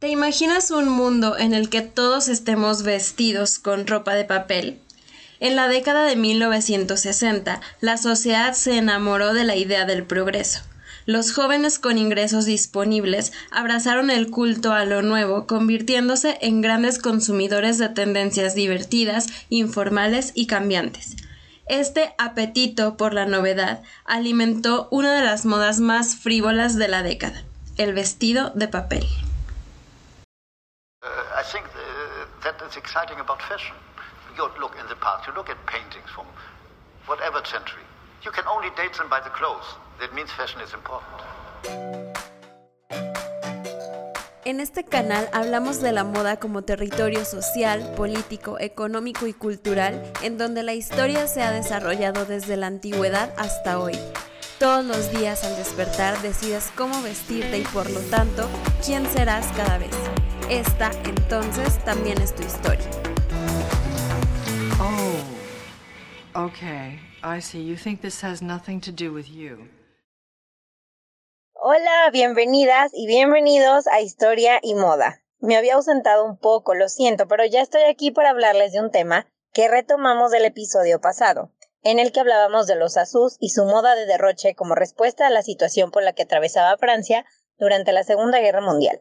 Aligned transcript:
¿Te 0.00 0.08
imaginas 0.08 0.70
un 0.70 0.88
mundo 0.88 1.36
en 1.36 1.52
el 1.52 1.68
que 1.68 1.82
todos 1.82 2.28
estemos 2.28 2.84
vestidos 2.84 3.58
con 3.58 3.86
ropa 3.86 4.14
de 4.14 4.24
papel? 4.24 4.78
En 5.40 5.56
la 5.56 5.68
década 5.68 6.04
de 6.04 6.16
1960, 6.16 7.60
la 7.82 7.98
sociedad 7.98 8.54
se 8.54 8.78
enamoró 8.78 9.34
de 9.34 9.44
la 9.44 9.56
idea 9.56 9.84
del 9.84 10.04
progreso. 10.04 10.62
Los 11.04 11.34
jóvenes 11.34 11.78
con 11.78 11.98
ingresos 11.98 12.46
disponibles 12.46 13.34
abrazaron 13.50 14.08
el 14.08 14.30
culto 14.30 14.72
a 14.72 14.86
lo 14.86 15.02
nuevo, 15.02 15.46
convirtiéndose 15.46 16.38
en 16.40 16.62
grandes 16.62 16.98
consumidores 16.98 17.76
de 17.76 17.90
tendencias 17.90 18.54
divertidas, 18.54 19.26
informales 19.50 20.32
y 20.34 20.46
cambiantes. 20.46 21.14
Este 21.68 22.14
apetito 22.16 22.96
por 22.96 23.12
la 23.12 23.26
novedad 23.26 23.82
alimentó 24.06 24.88
una 24.90 25.14
de 25.14 25.26
las 25.26 25.44
modas 25.44 25.78
más 25.78 26.16
frívolas 26.16 26.76
de 26.76 26.88
la 26.88 27.02
década, 27.02 27.44
el 27.76 27.92
vestido 27.92 28.50
de 28.54 28.66
papel. 28.66 29.06
I 31.40 31.42
think 31.42 31.64
uh, 31.64 32.26
that 32.44 32.60
is 32.68 32.76
exciting 32.76 33.18
about 33.18 33.40
fashion. 33.40 33.74
You 34.36 34.50
look 34.60 34.76
in 34.78 34.86
the 34.88 34.96
past, 34.96 35.26
you 35.26 35.32
look 35.32 35.48
at 35.48 35.56
paintings 35.64 36.10
from 36.14 36.26
whatever 37.06 37.40
century. 37.46 37.86
You 38.22 38.30
can 38.30 38.44
only 38.46 38.68
date 38.76 38.92
them 38.98 39.08
by 39.08 39.20
the 39.20 39.30
clothes. 39.30 39.64
That 40.00 40.12
means 40.12 40.30
fashion 40.32 40.60
is 40.60 40.74
important. 40.74 41.22
En 44.44 44.60
este 44.60 44.84
canal 44.84 45.30
hablamos 45.32 45.80
de 45.80 45.92
la 45.92 46.04
moda 46.04 46.38
como 46.38 46.60
territorio 46.60 47.24
social, 47.24 47.94
político, 47.96 48.58
económico 48.58 49.26
y 49.26 49.32
cultural 49.32 50.12
en 50.22 50.36
donde 50.36 50.62
la 50.62 50.74
historia 50.74 51.26
se 51.26 51.42
ha 51.42 51.52
desarrollado 51.52 52.26
desde 52.26 52.58
la 52.58 52.66
antigüedad 52.66 53.32
hasta 53.38 53.78
hoy. 53.78 53.98
Todos 54.58 54.84
los 54.84 55.10
días 55.10 55.42
al 55.44 55.56
despertar 55.56 56.20
decides 56.20 56.70
cómo 56.76 57.00
vestirte 57.00 57.56
y 57.56 57.62
por 57.62 57.88
lo 57.88 58.00
tanto 58.10 58.46
quién 58.84 59.10
serás 59.10 59.46
cada 59.56 59.78
vez. 59.78 59.96
Esta 60.50 60.90
entonces 61.04 61.78
también 61.84 62.20
es 62.20 62.34
tu 62.34 62.42
historia. 62.42 62.90
Oh, 64.80 66.46
okay. 66.46 66.98
I 67.22 67.40
see. 67.40 67.64
You 67.64 67.76
think 67.76 68.00
this 68.00 68.20
has 68.24 68.42
nothing 68.42 68.80
to 68.80 68.90
do 68.90 69.12
with 69.12 69.26
you. 69.26 69.68
Hola, 71.52 72.10
bienvenidas 72.12 72.90
y 72.92 73.06
bienvenidos 73.06 73.86
a 73.86 74.00
Historia 74.00 74.58
y 74.60 74.74
Moda. 74.74 75.22
Me 75.38 75.56
había 75.56 75.76
ausentado 75.76 76.24
un 76.24 76.36
poco, 76.36 76.74
lo 76.74 76.88
siento, 76.88 77.28
pero 77.28 77.44
ya 77.44 77.62
estoy 77.62 77.82
aquí 77.82 78.10
para 78.10 78.30
hablarles 78.30 78.72
de 78.72 78.80
un 78.80 78.90
tema 78.90 79.28
que 79.52 79.68
retomamos 79.68 80.32
del 80.32 80.46
episodio 80.46 81.00
pasado, 81.00 81.52
en 81.84 82.00
el 82.00 82.10
que 82.10 82.18
hablábamos 82.18 82.66
de 82.66 82.74
los 82.74 82.96
Azus 82.96 83.36
y 83.38 83.50
su 83.50 83.66
moda 83.66 83.94
de 83.94 84.06
derroche 84.06 84.56
como 84.56 84.74
respuesta 84.74 85.28
a 85.28 85.30
la 85.30 85.42
situación 85.44 85.92
por 85.92 86.02
la 86.02 86.12
que 86.12 86.24
atravesaba 86.24 86.76
Francia 86.76 87.24
durante 87.56 87.92
la 87.92 88.02
Segunda 88.02 88.40
Guerra 88.40 88.62
Mundial. 88.62 89.00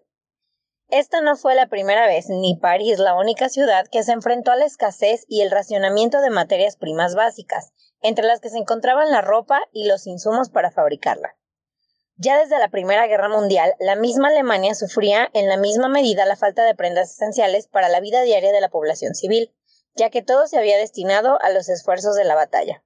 Esta 0.89 1.21
no 1.21 1.35
fue 1.35 1.53
la 1.53 1.67
primera 1.67 2.07
vez, 2.07 2.29
ni 2.29 2.55
París 2.55 2.97
la 2.97 3.13
única 3.13 3.47
ciudad 3.49 3.87
que 3.87 4.01
se 4.01 4.11
enfrentó 4.11 4.51
a 4.51 4.55
la 4.55 4.65
escasez 4.65 5.23
y 5.27 5.41
el 5.41 5.51
racionamiento 5.51 6.19
de 6.19 6.31
materias 6.31 6.77
primas 6.77 7.13
básicas, 7.13 7.73
entre 8.01 8.25
las 8.25 8.39
que 8.39 8.49
se 8.49 8.57
encontraban 8.57 9.11
la 9.11 9.21
ropa 9.21 9.61
y 9.71 9.87
los 9.87 10.07
insumos 10.07 10.49
para 10.49 10.71
fabricarla. 10.71 11.35
Ya 12.15 12.39
desde 12.39 12.57
la 12.57 12.69
Primera 12.69 13.05
Guerra 13.05 13.29
Mundial, 13.29 13.75
la 13.79 13.95
misma 13.95 14.29
Alemania 14.29 14.73
sufría 14.73 15.29
en 15.33 15.47
la 15.47 15.57
misma 15.57 15.89
medida 15.89 16.25
la 16.25 16.35
falta 16.35 16.65
de 16.65 16.75
prendas 16.75 17.11
esenciales 17.11 17.67
para 17.67 17.87
la 17.87 17.99
vida 17.99 18.23
diaria 18.23 18.51
de 18.51 18.59
la 18.59 18.69
población 18.69 19.13
civil, 19.13 19.53
ya 19.95 20.09
que 20.09 20.23
todo 20.23 20.47
se 20.47 20.57
había 20.57 20.77
destinado 20.77 21.37
a 21.41 21.51
los 21.51 21.69
esfuerzos 21.69 22.15
de 22.15 22.23
la 22.23 22.33
batalla. 22.33 22.83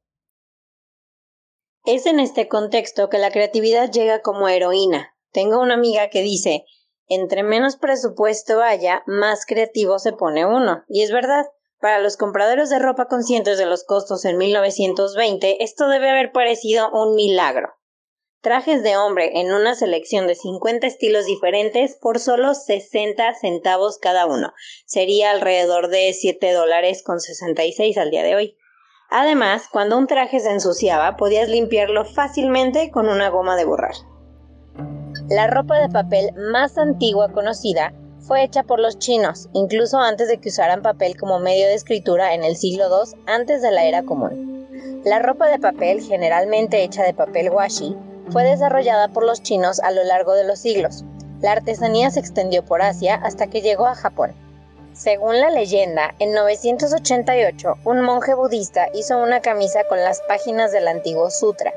Es 1.86 2.06
en 2.06 2.20
este 2.20 2.50
contexto 2.50 3.10
que 3.10 3.18
la 3.18 3.32
creatividad 3.32 3.90
llega 3.90 4.22
como 4.22 4.50
heroína. 4.50 5.16
Tengo 5.32 5.60
una 5.62 5.74
amiga 5.74 6.10
que 6.10 6.22
dice 6.22 6.66
entre 7.08 7.44
menos 7.44 7.76
presupuesto 7.76 8.62
haya, 8.62 9.04
más 9.06 9.46
creativo 9.46 10.00
se 10.00 10.14
pone 10.14 10.46
uno. 10.46 10.84
Y 10.88 11.04
es 11.04 11.12
verdad, 11.12 11.46
para 11.80 12.00
los 12.00 12.16
compradores 12.16 12.70
de 12.70 12.80
ropa 12.80 13.08
conscientes 13.08 13.58
de 13.58 13.66
los 13.66 13.84
costos 13.84 14.24
en 14.26 14.38
1920, 14.38 15.64
esto 15.64 15.90
debe 15.90 16.10
haber 16.10 16.32
parecido 16.32 16.90
un 16.92 17.16
milagro. 17.16 17.74
Trajes 18.40 18.84
de 18.84 18.98
hombre 18.98 19.40
en 19.40 19.54
una 19.54 19.76
selección 19.76 20.28
de 20.28 20.36
50 20.36 20.88
estilos 20.88 21.26
diferentes 21.26 21.98
por 22.02 22.20
solo 22.20 22.54
60 22.54 23.34
centavos 23.36 23.98
cada 24.00 24.26
uno. 24.26 24.54
Sería 24.86 25.32
alrededor 25.32 25.90
de 25.90 26.14
7 26.14 26.52
dólares 26.52 27.04
con 27.04 27.20
66 27.20 27.98
al 27.98 28.12
día 28.12 28.24
de 28.24 28.36
hoy. 28.36 28.58
Además, 29.10 29.68
cuando 29.72 29.98
un 29.98 30.08
traje 30.08 30.40
se 30.40 30.52
ensuciaba, 30.52 31.18
podías 31.18 31.48
limpiarlo 31.48 32.04
fácilmente 32.06 32.92
con 32.92 33.08
una 33.08 33.30
goma 33.30 33.56
de 33.56 33.66
borrar. 33.66 33.96
La 35.30 35.48
ropa 35.48 35.80
de 35.80 35.88
papel 35.88 36.34
más 36.36 36.78
antigua 36.78 37.32
conocida 37.32 37.94
fue 38.20 38.44
hecha 38.44 38.64
por 38.64 38.80
los 38.80 39.00
chinos, 39.00 39.48
incluso 39.54 39.98
antes 39.98 40.28
de 40.28 40.38
que 40.38 40.50
usaran 40.50 40.82
papel 40.82 41.16
como 41.16 41.40
medio 41.40 41.66
de 41.68 41.76
escritura 41.76 42.34
en 42.34 42.44
el 42.44 42.58
siglo 42.58 42.86
II 42.90 43.18
antes 43.26 43.62
de 43.62 43.72
la 43.72 43.86
era 43.86 44.04
común. 44.04 45.02
La 45.06 45.20
ropa 45.20 45.48
de 45.48 45.60
papel, 45.60 46.02
generalmente 46.02 46.84
hecha 46.84 47.04
de 47.04 47.14
papel 47.14 47.50
washi, 47.50 47.96
fue 48.32 48.44
desarrollada 48.44 49.08
por 49.08 49.26
los 49.26 49.42
chinos 49.42 49.80
a 49.80 49.92
lo 49.92 50.04
largo 50.04 50.34
de 50.34 50.44
los 50.44 50.60
siglos. 50.60 51.06
La 51.42 51.54
artesanía 51.54 52.12
se 52.12 52.20
extendió 52.20 52.66
por 52.66 52.82
Asia 52.82 53.16
hasta 53.16 53.48
que 53.48 53.62
llegó 53.62 53.86
a 53.86 53.96
Japón. 53.96 54.34
Según 54.92 55.40
la 55.40 55.50
leyenda, 55.50 56.14
en 56.20 56.34
988 56.34 57.76
un 57.86 58.02
monje 58.02 58.34
budista 58.34 58.88
hizo 58.94 59.18
una 59.18 59.40
camisa 59.40 59.86
con 59.88 60.00
las 60.00 60.22
páginas 60.28 60.74
del 60.74 60.88
antiguo 60.88 61.30
sutra. 61.32 61.74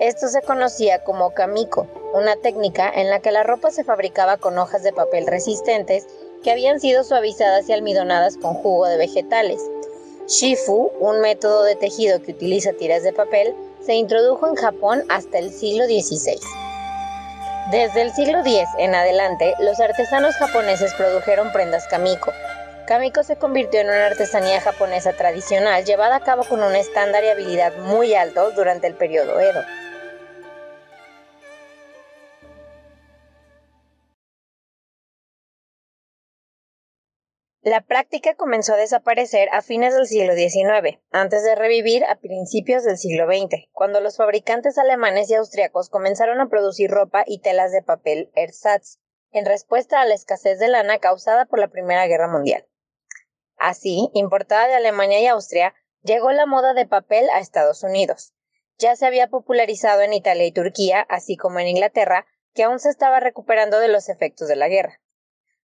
Esto 0.00 0.28
se 0.28 0.40
conocía 0.40 1.04
como 1.04 1.34
kamiko, 1.34 1.86
una 2.14 2.34
técnica 2.36 2.90
en 2.90 3.10
la 3.10 3.20
que 3.20 3.32
la 3.32 3.42
ropa 3.42 3.70
se 3.70 3.84
fabricaba 3.84 4.38
con 4.38 4.56
hojas 4.56 4.82
de 4.82 4.94
papel 4.94 5.26
resistentes 5.26 6.06
que 6.42 6.50
habían 6.50 6.80
sido 6.80 7.04
suavizadas 7.04 7.68
y 7.68 7.74
almidonadas 7.74 8.38
con 8.38 8.54
jugo 8.54 8.86
de 8.86 8.96
vegetales. 8.96 9.60
Shifu, 10.26 10.90
un 11.00 11.20
método 11.20 11.64
de 11.64 11.76
tejido 11.76 12.22
que 12.22 12.32
utiliza 12.32 12.72
tiras 12.72 13.02
de 13.02 13.12
papel, 13.12 13.54
se 13.84 13.92
introdujo 13.92 14.48
en 14.48 14.54
Japón 14.54 15.04
hasta 15.10 15.36
el 15.36 15.52
siglo 15.52 15.84
XVI. 15.84 16.40
Desde 17.70 18.00
el 18.00 18.14
siglo 18.14 18.40
X 18.40 18.68
en 18.78 18.94
adelante, 18.94 19.52
los 19.58 19.80
artesanos 19.80 20.34
japoneses 20.36 20.94
produjeron 20.94 21.52
prendas 21.52 21.86
kamiko. 21.88 22.32
Kamiko 22.86 23.22
se 23.22 23.36
convirtió 23.36 23.80
en 23.80 23.88
una 23.88 24.06
artesanía 24.06 24.62
japonesa 24.62 25.12
tradicional 25.12 25.84
llevada 25.84 26.16
a 26.16 26.24
cabo 26.24 26.42
con 26.44 26.62
un 26.62 26.74
estándar 26.74 27.22
y 27.22 27.28
habilidad 27.28 27.76
muy 27.76 28.14
alto 28.14 28.50
durante 28.52 28.86
el 28.86 28.94
periodo 28.94 29.38
Edo. 29.38 29.62
La 37.62 37.82
práctica 37.82 38.34
comenzó 38.36 38.72
a 38.72 38.78
desaparecer 38.78 39.50
a 39.52 39.60
fines 39.60 39.94
del 39.94 40.06
siglo 40.06 40.32
XIX, 40.34 40.98
antes 41.10 41.44
de 41.44 41.54
revivir 41.54 42.06
a 42.06 42.14
principios 42.14 42.84
del 42.84 42.96
siglo 42.96 43.26
XX, 43.26 43.68
cuando 43.72 44.00
los 44.00 44.16
fabricantes 44.16 44.78
alemanes 44.78 45.28
y 45.28 45.34
austriacos 45.34 45.90
comenzaron 45.90 46.40
a 46.40 46.48
producir 46.48 46.90
ropa 46.90 47.22
y 47.26 47.40
telas 47.42 47.70
de 47.70 47.82
papel 47.82 48.30
ersatz, 48.34 48.98
en 49.30 49.44
respuesta 49.44 50.00
a 50.00 50.06
la 50.06 50.14
escasez 50.14 50.58
de 50.58 50.68
lana 50.68 51.00
causada 51.00 51.44
por 51.44 51.58
la 51.58 51.68
Primera 51.68 52.06
Guerra 52.06 52.28
Mundial. 52.28 52.66
Así, 53.58 54.08
importada 54.14 54.66
de 54.66 54.76
Alemania 54.76 55.20
y 55.20 55.26
Austria, 55.26 55.74
llegó 56.00 56.32
la 56.32 56.46
moda 56.46 56.72
de 56.72 56.86
papel 56.86 57.28
a 57.28 57.40
Estados 57.40 57.82
Unidos. 57.82 58.32
Ya 58.78 58.96
se 58.96 59.04
había 59.04 59.28
popularizado 59.28 60.00
en 60.00 60.14
Italia 60.14 60.46
y 60.46 60.52
Turquía, 60.52 61.02
así 61.10 61.36
como 61.36 61.58
en 61.60 61.68
Inglaterra, 61.68 62.24
que 62.54 62.62
aún 62.62 62.78
se 62.78 62.88
estaba 62.88 63.20
recuperando 63.20 63.80
de 63.80 63.88
los 63.88 64.08
efectos 64.08 64.48
de 64.48 64.56
la 64.56 64.68
guerra. 64.68 65.02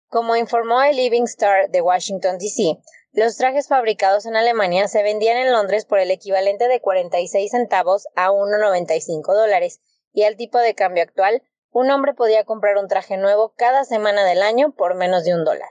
Como 0.08 0.36
informó 0.36 0.82
el 0.82 0.96
Living 0.96 1.24
Star 1.24 1.68
de 1.70 1.80
Washington, 1.80 2.38
D.C., 2.38 2.78
los 3.12 3.36
trajes 3.36 3.66
fabricados 3.66 4.26
en 4.26 4.36
Alemania 4.36 4.88
se 4.88 5.02
vendían 5.02 5.36
en 5.36 5.50
Londres 5.50 5.84
por 5.84 5.98
el 5.98 6.10
equivalente 6.10 6.68
de 6.68 6.80
46 6.80 7.50
centavos 7.50 8.06
a 8.14 8.30
1,95 8.30 9.34
dólares, 9.34 9.80
y 10.12 10.22
al 10.22 10.36
tipo 10.36 10.58
de 10.58 10.74
cambio 10.74 11.02
actual, 11.02 11.42
un 11.70 11.90
hombre 11.90 12.14
podía 12.14 12.44
comprar 12.44 12.76
un 12.76 12.88
traje 12.88 13.16
nuevo 13.16 13.52
cada 13.56 13.84
semana 13.84 14.24
del 14.24 14.42
año 14.42 14.72
por 14.72 14.94
menos 14.94 15.24
de 15.24 15.34
un 15.34 15.44
dólar. 15.44 15.70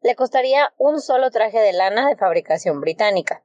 Le 0.00 0.16
costaría 0.16 0.72
un 0.76 1.00
solo 1.00 1.30
traje 1.30 1.60
de 1.60 1.72
lana 1.72 2.08
de 2.08 2.16
fabricación 2.16 2.80
británica. 2.80 3.44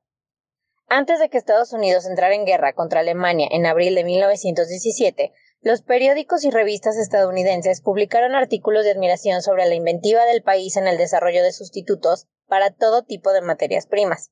Antes 0.88 1.19
de 1.19 1.30
que 1.30 1.38
Estados 1.38 1.74
Unidos 1.74 2.06
entrara 2.06 2.33
en 2.33 2.45
guerra 2.45 2.74
contra 2.74 3.01
Alemania 3.01 3.47
en 3.51 3.65
abril 3.65 3.94
de 3.94 4.03
1917, 4.03 5.33
los 5.62 5.81
periódicos 5.81 6.45
y 6.45 6.51
revistas 6.51 6.98
estadounidenses 6.98 7.81
publicaron 7.81 8.36
artículos 8.36 8.83
de 8.83 8.92
admiración 8.92 9.42
sobre 9.42 9.65
la 9.65 9.75
inventiva 9.75 10.25
del 10.25 10.44
país 10.44 10.77
en 10.77 10.88
el 10.88 10.98
desarrollo 10.98 11.44
de 11.44 11.51
sustitutos 11.51 12.27
para 12.48 12.71
todo 12.71 13.04
tipo 13.04 13.31
de 13.31 13.42
materias 13.42 13.88
primas. 13.88 14.31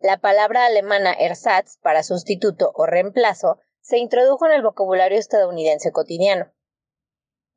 La 0.00 0.18
palabra 0.18 0.66
alemana 0.66 1.12
ersatz 1.12 1.78
para 1.82 2.02
sustituto 2.02 2.72
o 2.74 2.86
reemplazo 2.86 3.58
se 3.80 3.98
introdujo 3.98 4.46
en 4.46 4.52
el 4.52 4.62
vocabulario 4.62 5.18
estadounidense 5.18 5.92
cotidiano. 5.92 6.52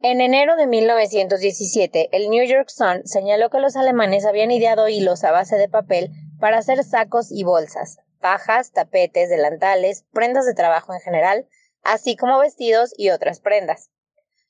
En 0.01 0.19
enero 0.19 0.55
de 0.55 0.67
1917, 0.67 2.09
el 2.11 2.29
New 2.29 2.45
York 2.45 2.69
Sun 2.69 3.05
señaló 3.05 3.49
que 3.49 3.59
los 3.59 3.75
alemanes 3.75 4.25
habían 4.25 4.51
ideado 4.51 4.87
hilos 4.89 5.23
a 5.23 5.31
base 5.31 5.57
de 5.57 5.69
papel 5.69 6.11
para 6.39 6.57
hacer 6.57 6.83
sacos 6.83 7.31
y 7.31 7.43
bolsas, 7.43 7.97
pajas, 8.19 8.71
tapetes, 8.71 9.29
delantales, 9.29 10.05
prendas 10.11 10.45
de 10.45 10.53
trabajo 10.53 10.93
en 10.93 10.99
general, 10.99 11.47
así 11.85 12.17
como 12.17 12.39
vestidos 12.39 12.93
y 12.97 13.11
otras 13.11 13.39
prendas. 13.39 13.91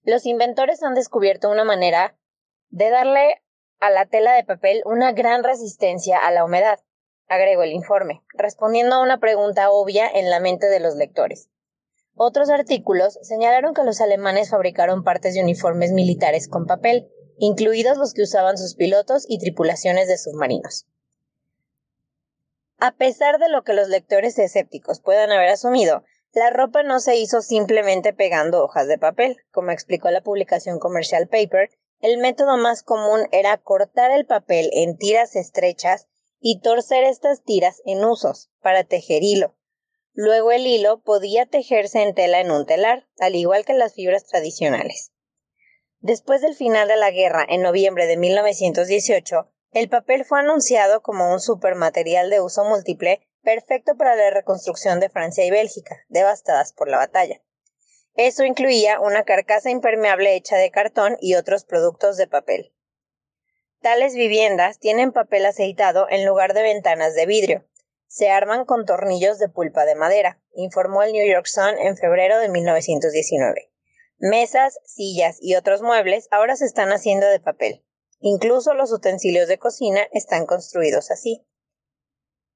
Los 0.03 0.25
inventores 0.25 0.81
han 0.81 0.95
descubierto 0.95 1.49
una 1.49 1.63
manera 1.63 2.17
de 2.69 2.89
darle 2.89 3.43
a 3.79 3.89
la 3.89 4.05
tela 4.05 4.33
de 4.33 4.43
papel 4.43 4.81
una 4.85 5.11
gran 5.11 5.43
resistencia 5.43 6.17
a 6.17 6.31
la 6.31 6.43
humedad, 6.43 6.79
agregó 7.27 7.63
el 7.63 7.73
informe, 7.73 8.23
respondiendo 8.33 8.95
a 8.95 9.01
una 9.01 9.19
pregunta 9.19 9.69
obvia 9.69 10.07
en 10.07 10.29
la 10.29 10.39
mente 10.39 10.67
de 10.67 10.79
los 10.79 10.95
lectores. 10.95 11.49
Otros 12.15 12.49
artículos 12.49 13.19
señalaron 13.21 13.73
que 13.73 13.83
los 13.83 13.99
alemanes 13.99 14.49
fabricaron 14.49 15.03
partes 15.03 15.33
de 15.33 15.43
uniformes 15.43 15.91
militares 15.91 16.47
con 16.47 16.65
papel, 16.65 17.09
incluidos 17.37 17.97
los 17.97 18.13
que 18.13 18.21
usaban 18.21 18.57
sus 18.57 18.75
pilotos 18.75 19.25
y 19.27 19.39
tripulaciones 19.39 20.07
de 20.07 20.17
submarinos. 20.17 20.87
A 22.77 22.91
pesar 22.91 23.39
de 23.39 23.49
lo 23.49 23.63
que 23.63 23.73
los 23.73 23.89
lectores 23.89 24.39
escépticos 24.39 25.01
puedan 25.01 25.31
haber 25.31 25.49
asumido, 25.49 26.03
la 26.35 26.49
ropa 26.49 26.83
no 26.83 26.99
se 26.99 27.15
hizo 27.15 27.41
simplemente 27.41 28.11
pegando 28.11 28.61
hojas 28.61 28.87
de 28.87 28.97
papel. 28.97 29.37
Como 29.51 29.71
explicó 29.71 30.11
la 30.11 30.21
publicación 30.21 30.79
Commercial 30.79 31.29
Paper, 31.29 31.69
el 32.01 32.17
método 32.17 32.57
más 32.57 32.83
común 32.83 33.21
era 33.31 33.57
cortar 33.57 34.11
el 34.11 34.25
papel 34.25 34.69
en 34.73 34.97
tiras 34.97 35.37
estrechas 35.37 36.09
y 36.41 36.59
torcer 36.59 37.05
estas 37.05 37.41
tiras 37.43 37.81
en 37.85 38.03
usos 38.03 38.51
para 38.61 38.83
tejer 38.83 39.23
hilo. 39.23 39.55
Luego 40.11 40.51
el 40.51 40.67
hilo 40.67 41.01
podía 41.01 41.45
tejerse 41.45 42.03
en 42.03 42.13
tela 42.13 42.41
en 42.41 42.51
un 42.51 42.65
telar, 42.65 43.07
al 43.17 43.35
igual 43.35 43.63
que 43.63 43.73
las 43.73 43.93
fibras 43.93 44.25
tradicionales. 44.27 45.13
Después 45.99 46.41
del 46.41 46.55
final 46.55 46.89
de 46.89 46.97
la 46.97 47.11
guerra, 47.11 47.45
en 47.47 47.61
noviembre 47.61 48.07
de 48.07 48.17
1918, 48.17 49.49
el 49.71 49.87
papel 49.87 50.25
fue 50.25 50.41
anunciado 50.41 51.01
como 51.01 51.31
un 51.31 51.39
supermaterial 51.39 52.29
de 52.29 52.41
uso 52.41 52.65
múltiple 52.65 53.25
perfecto 53.45 53.95
para 53.95 54.17
la 54.17 54.31
reconstrucción 54.31 54.99
de 54.99 55.09
Francia 55.09 55.45
y 55.45 55.51
Bélgica, 55.51 56.03
devastadas 56.09 56.73
por 56.73 56.89
la 56.89 56.97
batalla. 56.97 57.41
Eso 58.15 58.43
incluía 58.43 58.99
una 58.99 59.23
carcasa 59.23 59.69
impermeable 59.69 60.35
hecha 60.35 60.57
de 60.57 60.71
cartón 60.71 61.15
y 61.21 61.35
otros 61.35 61.63
productos 61.63 62.17
de 62.17 62.27
papel. 62.27 62.73
Tales 63.81 64.15
viviendas 64.15 64.79
tienen 64.79 65.11
papel 65.11 65.45
aceitado 65.45 66.07
en 66.09 66.25
lugar 66.25 66.53
de 66.53 66.63
ventanas 66.63 67.13
de 67.13 67.25
vidrio. 67.25 67.65
Se 68.07 68.29
arman 68.29 68.65
con 68.65 68.85
tornillos 68.85 69.37
de 69.37 69.49
pulpa 69.49 69.85
de 69.85 69.95
madera, 69.95 70.41
informó 70.53 71.03
el 71.03 71.11
New 71.11 71.27
York 71.27 71.45
Sun 71.45 71.77
en 71.77 71.95
febrero 71.95 72.39
de 72.39 72.49
1919. 72.49 73.71
Mesas, 74.17 74.79
sillas 74.85 75.37
y 75.39 75.55
otros 75.55 75.81
muebles 75.81 76.27
ahora 76.31 76.55
se 76.55 76.65
están 76.65 76.93
haciendo 76.93 77.27
de 77.27 77.39
papel. 77.39 77.85
Incluso 78.19 78.73
los 78.73 78.91
utensilios 78.91 79.47
de 79.47 79.59
cocina 79.59 80.07
están 80.11 80.45
construidos 80.45 81.11
así. 81.11 81.45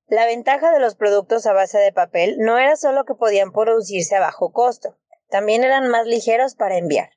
La 0.09 0.25
ventaja 0.25 0.71
de 0.71 0.79
los 0.79 0.95
productos 0.95 1.45
a 1.45 1.53
base 1.53 1.77
de 1.77 1.93
papel 1.93 2.37
no 2.39 2.57
era 2.57 2.75
solo 2.75 3.05
que 3.05 3.13
podían 3.13 3.51
producirse 3.51 4.15
a 4.15 4.19
bajo 4.19 4.51
costo, 4.51 4.97
también 5.29 5.63
eran 5.63 5.87
más 5.87 6.07
ligeros 6.07 6.55
para 6.55 6.77
enviar. 6.77 7.11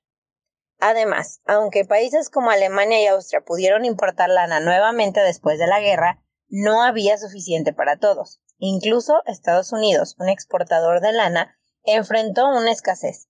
Además, 0.79 1.41
aunque 1.47 1.87
países 1.87 2.29
como 2.29 2.50
Alemania 2.50 3.00
y 3.00 3.06
Austria 3.06 3.41
pudieron 3.41 3.87
importar 3.87 4.29
lana 4.29 4.61
nuevamente 4.61 5.21
después 5.21 5.59
de 5.59 5.67
la 5.67 5.81
guerra, 5.81 6.23
no 6.49 6.83
había 6.83 7.17
suficiente 7.17 7.73
para 7.73 7.97
todos. 7.97 8.43
Incluso 8.59 9.23
Estados 9.25 9.73
Unidos, 9.73 10.15
un 10.19 10.29
exportador 10.29 11.00
de 11.00 11.12
lana, 11.12 11.56
enfrentó 11.85 12.47
una 12.47 12.73
escasez, 12.73 13.27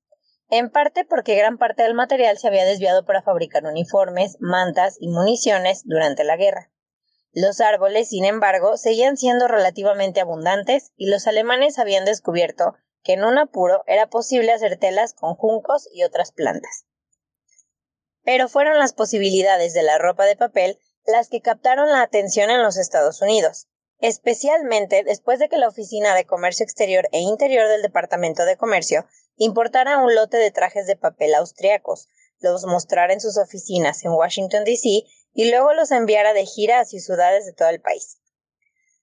en 0.51 0.71
parte 0.71 1.05
porque 1.05 1.37
gran 1.37 1.57
parte 1.57 1.85
del 1.85 1.95
material 1.95 2.37
se 2.37 2.49
había 2.49 2.65
desviado 2.65 3.05
para 3.05 3.23
fabricar 3.23 3.65
uniformes, 3.65 4.39
mantas 4.41 4.97
y 4.99 5.09
municiones 5.09 5.83
durante 5.85 6.25
la 6.25 6.37
guerra. 6.37 6.73
Los 7.33 7.61
árboles, 7.61 8.11
sin 8.11 8.25
embargo, 8.25 8.77
seguían 8.77 9.17
siendo 9.17 9.49
relativamente 9.49 10.21
abundantes 10.21 10.93
y 10.97 11.09
los 11.09 11.27
alemanes 11.27 11.79
habían 11.79 12.05
descubierto 12.05 12.75
que 13.03 13.15
en 13.15 13.25
un 13.25 13.39
apuro 13.39 13.83
era 13.87 14.09
posible 14.09 14.53
hacer 14.53 14.77
telas 14.79 15.15
con 15.15 15.35
juncos 15.35 15.89
y 15.93 16.05
otras 16.05 16.31
plantas 16.33 16.85
pero 18.25 18.49
fueron 18.49 18.79
las 18.79 18.93
posibilidades 18.93 19.75
de 19.75 19.83
la 19.83 19.99
ropa 19.99 20.25
de 20.25 20.37
papel 20.37 20.79
las 21.05 21.29
que 21.29 21.41
captaron 21.41 21.91
la 21.91 22.03
atención 22.03 22.51
en 22.51 22.63
los 22.63 22.77
Estados 22.77 23.21
Unidos, 23.23 23.67
especialmente 23.99 25.03
después 25.03 25.39
de 25.41 25.49
que 25.49 25.59
la 25.59 25.69
Oficina 25.69 26.15
de 26.15 26.27
Comercio 26.27 26.65
Exterior 26.65 27.09
e 27.13 27.21
Interior 27.21 27.69
del 27.69 27.83
Departamento 27.83 28.45
de 28.45 28.57
Comercio 28.57 29.07
importara 29.37 29.99
un 29.99 30.15
lote 30.15 30.37
de 30.37 30.53
trajes 30.53 30.87
de 30.87 30.97
papel 30.97 31.35
austriacos, 31.35 32.09
los 32.39 32.65
mostrara 32.65 33.13
en 33.13 33.21
sus 33.21 33.37
oficinas 33.37 34.05
en 34.05 34.13
Washington, 34.13 34.65
D.C. 34.65 35.05
y 35.35 35.51
luego 35.51 35.73
los 35.73 35.91
enviara 35.91 36.33
de 36.33 36.47
gira 36.47 36.81
a 36.81 36.85
ciudades 36.85 37.47
de 37.47 37.53
todo 37.53 37.69
el 37.69 37.81
país. 37.81 38.19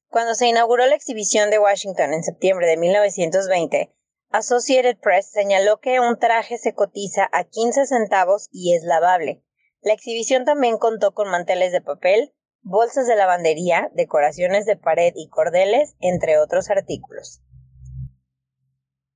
Cuando 0.08 0.36
se 0.36 0.48
inauguró 0.48 0.88
la 0.88 0.96
exhibición 0.96 1.50
de 1.50 1.60
Washington 1.60 2.14
en 2.14 2.24
septiembre 2.24 2.68
de 2.68 2.78
1920, 2.78 3.94
Associated 4.32 4.98
Press 5.00 5.32
señaló 5.32 5.80
que 5.80 6.00
un 6.00 6.18
traje 6.20 6.58
se 6.58 6.74
cotiza 6.74 7.30
a 7.32 7.44
15 7.44 7.88
centavos 7.88 8.48
y 8.52 8.76
es 8.76 8.84
lavable. 8.84 9.44
La 9.82 9.94
exhibición 9.94 10.46
también 10.46 10.78
contó 10.78 11.14
con 11.14 11.30
manteles 11.30 11.72
de 11.72 11.82
papel, 11.82 12.34
bolsas 12.62 13.08
de 13.08 13.16
lavandería, 13.16 13.90
decoraciones 13.94 14.66
de 14.66 14.76
pared 14.76 15.14
y 15.16 15.30
cordeles, 15.30 15.96
entre 16.00 16.38
otros 16.38 16.70
artículos. 16.70 17.42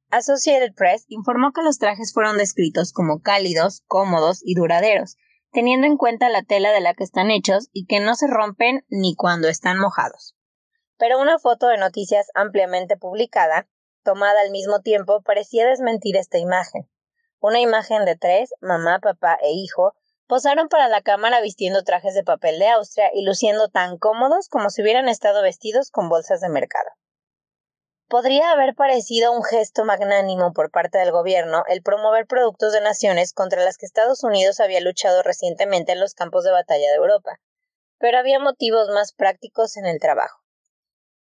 Associated 0.10 0.74
Press 0.76 1.06
informó 1.08 1.52
que 1.54 1.64
los 1.64 1.80
trajes 1.80 2.14
fueron 2.14 2.38
descritos 2.38 2.94
como 2.94 3.22
cálidos, 3.22 3.82
cómodos 3.88 4.42
y 4.44 4.54
duraderos, 4.54 5.18
teniendo 5.54 5.88
en 5.88 5.96
cuenta 5.96 6.28
la 6.30 6.44
tela 6.44 6.72
de 6.72 6.82
la 6.82 6.94
que 6.94 7.06
están 7.06 7.32
hechos 7.32 7.70
y 7.72 7.86
que 7.86 8.02
no 8.02 8.16
se 8.16 8.28
rompen 8.28 8.84
ni 8.90 9.16
cuando 9.16 9.48
están 9.48 9.80
mojados. 9.80 10.36
Pero 10.98 11.22
una 11.22 11.40
foto 11.40 11.68
de 11.68 11.78
noticias 11.78 12.28
ampliamente 12.34 12.98
publicada 12.98 13.68
tomada 14.04 14.42
al 14.42 14.52
mismo 14.52 14.82
tiempo, 14.82 15.22
parecía 15.22 15.66
desmentir 15.66 16.18
esta 16.18 16.38
imagen. 16.38 16.90
Una 17.40 17.60
imagen 17.60 18.06
de 18.06 18.16
tres, 18.16 18.54
mamá, 18.62 19.00
papá 19.00 19.38
e 19.42 19.52
hijo, 19.52 19.96
posaron 20.28 20.68
para 20.68 20.88
la 20.88 21.02
cámara 21.02 21.42
vistiendo 21.42 21.84
trajes 21.84 22.14
de 22.14 22.24
papel 22.24 22.60
de 22.60 22.70
Austria 22.70 23.10
y 23.14 23.26
luciendo 23.26 23.70
tan 23.70 23.98
cómodos 23.98 24.48
como 24.50 24.70
si 24.70 24.82
hubieran 24.82 25.10
estado 25.10 25.42
vestidos 25.42 25.90
con 25.90 26.10
bolsas 26.10 26.42
de 26.42 26.50
mercado. 26.50 26.90
Podría 28.08 28.52
haber 28.52 28.76
parecido 28.76 29.32
un 29.32 29.44
gesto 29.44 29.86
magnánimo 29.86 30.54
por 30.54 30.70
parte 30.70 30.98
del 31.00 31.12
gobierno 31.12 31.64
el 31.68 31.82
promover 31.82 32.28
productos 32.28 32.72
de 32.74 32.82
naciones 32.82 33.34
contra 33.34 33.64
las 33.64 33.78
que 33.78 33.86
Estados 33.86 34.24
Unidos 34.24 34.60
había 34.60 34.82
luchado 34.82 35.24
recientemente 35.24 35.94
en 35.94 36.00
los 36.00 36.14
campos 36.14 36.44
de 36.44 36.52
batalla 36.52 36.90
de 36.90 36.96
Europa, 36.96 37.40
pero 37.98 38.20
había 38.20 38.40
motivos 38.40 38.90
más 38.90 39.14
prácticos 39.14 39.78
en 39.78 39.86
el 39.86 40.00
trabajo. 40.00 40.44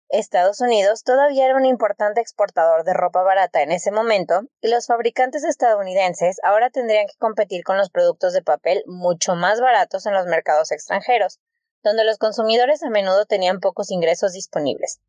Estados 0.10 0.60
Unidos 0.60 1.04
todavía 1.04 1.46
era 1.46 1.56
un 1.56 1.66
importante 1.66 2.20
exportador 2.20 2.84
de 2.84 2.94
ropa 2.94 3.22
barata 3.22 3.62
en 3.62 3.72
ese 3.72 3.92
momento 3.92 4.42
y 4.60 4.70
los 4.70 4.88
fabricantes 4.88 5.44
estadounidenses 5.44 6.38
ahora 6.44 6.72
tendrían 6.72 7.06
que 7.06 7.18
competir 7.20 7.64
con 7.64 7.78
los 7.78 7.92
productos 7.92 8.34
de 8.34 8.42
papel 8.42 8.84
mucho 8.88 9.36
más 9.36 9.62
baratos 9.62 10.08
en 10.08 10.14
los 10.14 10.26
mercados 10.26 10.72
extranjeros, 10.72 11.40
donde 11.84 12.06
los 12.06 12.18
consumidores 12.18 12.82
a 12.82 12.90
menudo 12.90 13.26
tenían 13.26 13.60
pocos 13.60 13.92
ingresos 13.92 14.34
disponibles. 14.34 15.00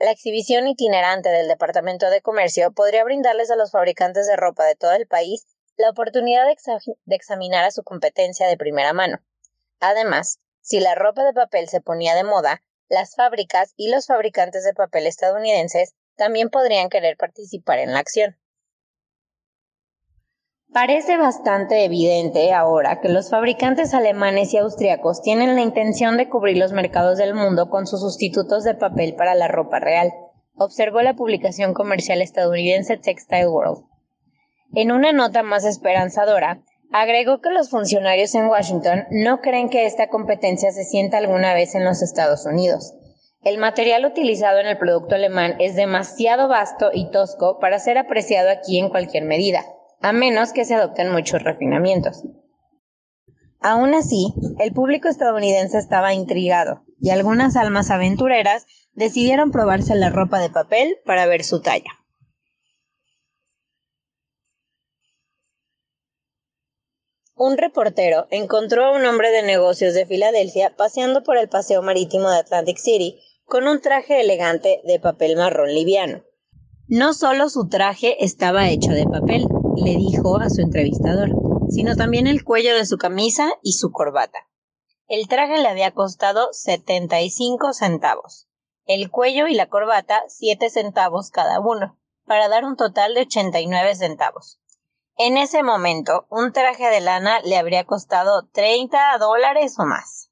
La 0.00 0.12
exhibición 0.12 0.68
itinerante 0.68 1.28
del 1.28 1.48
Departamento 1.48 2.08
de 2.08 2.20
Comercio 2.20 2.70
podría 2.70 3.02
brindarles 3.02 3.50
a 3.50 3.56
los 3.56 3.72
fabricantes 3.72 4.28
de 4.28 4.36
ropa 4.36 4.64
de 4.64 4.76
todo 4.76 4.92
el 4.92 5.08
país 5.08 5.44
la 5.76 5.90
oportunidad 5.90 6.46
de, 6.46 7.16
examinar 7.16 7.64
a 7.64 7.72
su 7.72 7.82
competencia 7.82 8.46
de 8.46 8.56
primera 8.56 8.92
mano. 8.92 9.18
Además, 9.80 10.38
si 10.60 10.78
la 10.78 10.94
ropa 10.94 11.24
de 11.24 11.32
papel 11.32 11.68
se 11.68 11.80
ponía 11.80 12.14
de 12.14 12.22
moda, 12.22 12.62
las 12.88 13.16
fábricas 13.16 13.74
y 13.76 13.90
los 13.90 14.06
fabricantes 14.06 14.62
de 14.62 14.72
papel 14.72 15.06
estadounidenses 15.06 15.94
también 16.14 16.48
podrían 16.48 16.90
querer 16.90 17.16
participar 17.16 17.80
en 17.80 17.92
la 17.92 17.98
acción. 17.98 18.38
Parece 20.72 21.16
bastante 21.16 21.84
evidente 21.84 22.52
ahora 22.52 23.00
que 23.00 23.08
los 23.08 23.30
fabricantes 23.30 23.94
alemanes 23.94 24.52
y 24.54 24.58
austriacos 24.58 25.22
tienen 25.22 25.54
la 25.54 25.62
intención 25.62 26.16
de 26.16 26.28
cubrir 26.28 26.58
los 26.58 26.72
mercados 26.72 27.18
del 27.18 27.34
mundo 27.34 27.70
con 27.70 27.86
sus 27.86 28.00
sustitutos 28.00 28.64
de 28.64 28.74
papel 28.74 29.14
para 29.14 29.34
la 29.34 29.48
ropa 29.48 29.80
real, 29.80 30.12
observó 30.56 31.02
la 31.02 31.14
publicación 31.14 31.74
comercial 31.74 32.22
estadounidense 32.22 32.96
Textile 32.96 33.48
World. 33.48 33.84
En 34.74 34.92
una 34.92 35.12
nota 35.12 35.42
más 35.42 35.64
esperanzadora, 35.64 36.62
Agregó 36.90 37.42
que 37.42 37.50
los 37.50 37.68
funcionarios 37.68 38.34
en 38.34 38.46
Washington 38.46 39.04
no 39.10 39.42
creen 39.42 39.68
que 39.68 39.84
esta 39.84 40.08
competencia 40.08 40.72
se 40.72 40.84
sienta 40.84 41.18
alguna 41.18 41.52
vez 41.52 41.74
en 41.74 41.84
los 41.84 42.00
Estados 42.00 42.46
Unidos. 42.46 42.94
El 43.42 43.58
material 43.58 44.06
utilizado 44.06 44.58
en 44.58 44.66
el 44.66 44.78
producto 44.78 45.14
alemán 45.14 45.56
es 45.58 45.76
demasiado 45.76 46.48
vasto 46.48 46.90
y 46.92 47.10
tosco 47.10 47.58
para 47.58 47.78
ser 47.78 47.98
apreciado 47.98 48.48
aquí 48.50 48.78
en 48.78 48.88
cualquier 48.88 49.24
medida, 49.24 49.66
a 50.00 50.12
menos 50.12 50.52
que 50.52 50.64
se 50.64 50.74
adopten 50.74 51.12
muchos 51.12 51.42
refinamientos. 51.42 52.22
Aún 53.60 53.94
así, 53.94 54.32
el 54.60 54.72
público 54.72 55.08
estadounidense 55.08 55.78
estaba 55.78 56.14
intrigado 56.14 56.84
y 57.00 57.10
algunas 57.10 57.56
almas 57.56 57.90
aventureras 57.90 58.66
decidieron 58.92 59.50
probarse 59.50 59.94
la 59.94 60.10
ropa 60.10 60.38
de 60.40 60.50
papel 60.50 60.96
para 61.04 61.26
ver 61.26 61.42
su 61.42 61.60
talla. 61.60 61.90
Un 67.34 67.56
reportero 67.56 68.26
encontró 68.30 68.86
a 68.86 68.92
un 68.92 69.06
hombre 69.06 69.30
de 69.30 69.44
negocios 69.44 69.94
de 69.94 70.06
Filadelfia 70.06 70.74
paseando 70.76 71.22
por 71.22 71.36
el 71.36 71.48
paseo 71.48 71.82
marítimo 71.82 72.28
de 72.28 72.38
Atlantic 72.38 72.78
City 72.78 73.20
con 73.44 73.68
un 73.68 73.80
traje 73.80 74.20
elegante 74.20 74.82
de 74.84 74.98
papel 74.98 75.36
marrón 75.36 75.72
liviano. 75.72 76.24
No 76.88 77.14
solo 77.14 77.48
su 77.48 77.68
traje 77.68 78.24
estaba 78.24 78.68
hecho 78.68 78.90
de 78.90 79.04
papel, 79.04 79.46
le 79.84 79.96
dijo 79.96 80.38
a 80.38 80.50
su 80.50 80.60
entrevistador, 80.60 81.30
sino 81.70 81.96
también 81.96 82.26
el 82.26 82.44
cuello 82.44 82.74
de 82.74 82.86
su 82.86 82.96
camisa 82.96 83.50
y 83.62 83.72
su 83.72 83.90
corbata. 83.90 84.48
El 85.06 85.28
traje 85.28 85.58
le 85.58 85.68
había 85.68 85.92
costado 85.92 86.48
75 86.52 87.72
centavos, 87.72 88.48
el 88.84 89.10
cuello 89.10 89.46
y 89.46 89.54
la 89.54 89.68
corbata 89.68 90.22
7 90.28 90.70
centavos 90.70 91.30
cada 91.30 91.60
uno, 91.60 91.98
para 92.26 92.48
dar 92.48 92.64
un 92.64 92.76
total 92.76 93.14
de 93.14 93.22
89 93.22 93.94
centavos. 93.94 94.60
En 95.16 95.36
ese 95.36 95.62
momento, 95.62 96.26
un 96.30 96.52
traje 96.52 96.88
de 96.88 97.00
lana 97.00 97.40
le 97.40 97.56
habría 97.56 97.84
costado 97.84 98.48
30 98.52 99.18
dólares 99.18 99.76
o 99.78 99.84
más. 99.84 100.30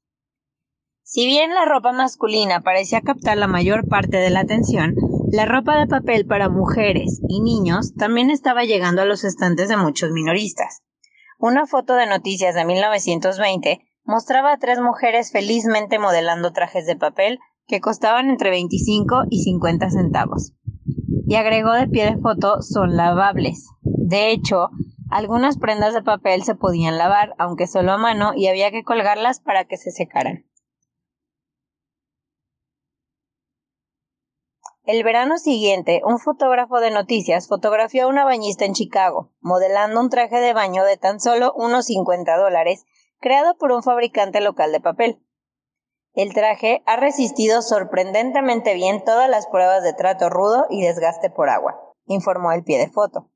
Si 1.03 1.25
bien 1.25 1.53
la 1.53 1.65
ropa 1.65 1.91
masculina 1.91 2.61
parecía 2.61 3.01
captar 3.01 3.37
la 3.37 3.47
mayor 3.47 3.87
parte 3.87 4.17
de 4.17 4.29
la 4.29 4.41
atención, 4.41 4.95
la 5.29 5.45
ropa 5.45 5.77
de 5.77 5.87
papel 5.87 6.25
para 6.25 6.47
mujeres 6.47 7.19
y 7.27 7.41
niños 7.41 7.93
también 7.95 8.29
estaba 8.29 8.63
llegando 8.63 9.01
a 9.01 9.05
los 9.05 9.25
estantes 9.25 9.67
de 9.67 9.75
muchos 9.75 10.11
minoristas. 10.11 10.83
Una 11.37 11.67
foto 11.67 11.95
de 11.95 12.07
noticias 12.07 12.55
de 12.55 12.63
1920 12.63 13.81
mostraba 14.05 14.53
a 14.53 14.57
tres 14.57 14.79
mujeres 14.79 15.33
felizmente 15.33 15.99
modelando 15.99 16.53
trajes 16.53 16.85
de 16.85 16.95
papel 16.95 17.39
que 17.67 17.81
costaban 17.81 18.29
entre 18.29 18.51
25 18.51 19.23
y 19.29 19.43
50 19.43 19.89
centavos. 19.89 20.53
Y 21.27 21.35
agregó 21.35 21.73
de 21.73 21.87
pie 21.87 22.05
de 22.05 22.17
foto 22.21 22.61
son 22.61 22.95
lavables. 22.95 23.67
De 23.81 24.31
hecho, 24.31 24.69
algunas 25.09 25.57
prendas 25.57 25.93
de 25.93 26.03
papel 26.03 26.43
se 26.43 26.55
podían 26.55 26.97
lavar, 26.97 27.35
aunque 27.37 27.67
solo 27.67 27.91
a 27.91 27.97
mano, 27.97 28.31
y 28.33 28.47
había 28.47 28.71
que 28.71 28.83
colgarlas 28.83 29.41
para 29.41 29.65
que 29.65 29.75
se 29.75 29.91
secaran. 29.91 30.45
El 34.87 35.03
verano 35.03 35.37
siguiente, 35.37 36.01
un 36.05 36.17
fotógrafo 36.17 36.79
de 36.79 36.91
noticias 36.91 37.49
fotografió 37.49 38.05
a 38.05 38.07
una 38.07 38.23
bañista 38.23 38.63
en 38.63 38.71
Chicago, 38.71 39.33
modelando 39.41 39.99
un 39.99 40.09
traje 40.09 40.37
de 40.37 40.53
baño 40.53 40.85
de 40.85 40.95
tan 40.95 41.19
solo 41.19 41.51
unos 41.57 41.87
50 41.87 42.37
dólares 42.37 42.85
creado 43.19 43.57
por 43.57 43.73
un 43.73 43.83
fabricante 43.83 44.39
local 44.39 44.71
de 44.71 44.79
papel. 44.79 45.21
El 46.13 46.33
traje 46.33 46.83
ha 46.85 46.95
resistido 46.95 47.61
sorprendentemente 47.61 48.75
bien 48.75 49.03
todas 49.03 49.29
las 49.29 49.47
pruebas 49.47 49.83
de 49.83 49.91
trato 49.91 50.29
rudo 50.29 50.67
y 50.69 50.81
desgaste 50.81 51.29
por 51.29 51.49
agua, 51.49 51.75
informó 52.05 52.53
el 52.53 52.63
pie 52.63 52.77
de 52.77 52.89
foto. 52.89 53.29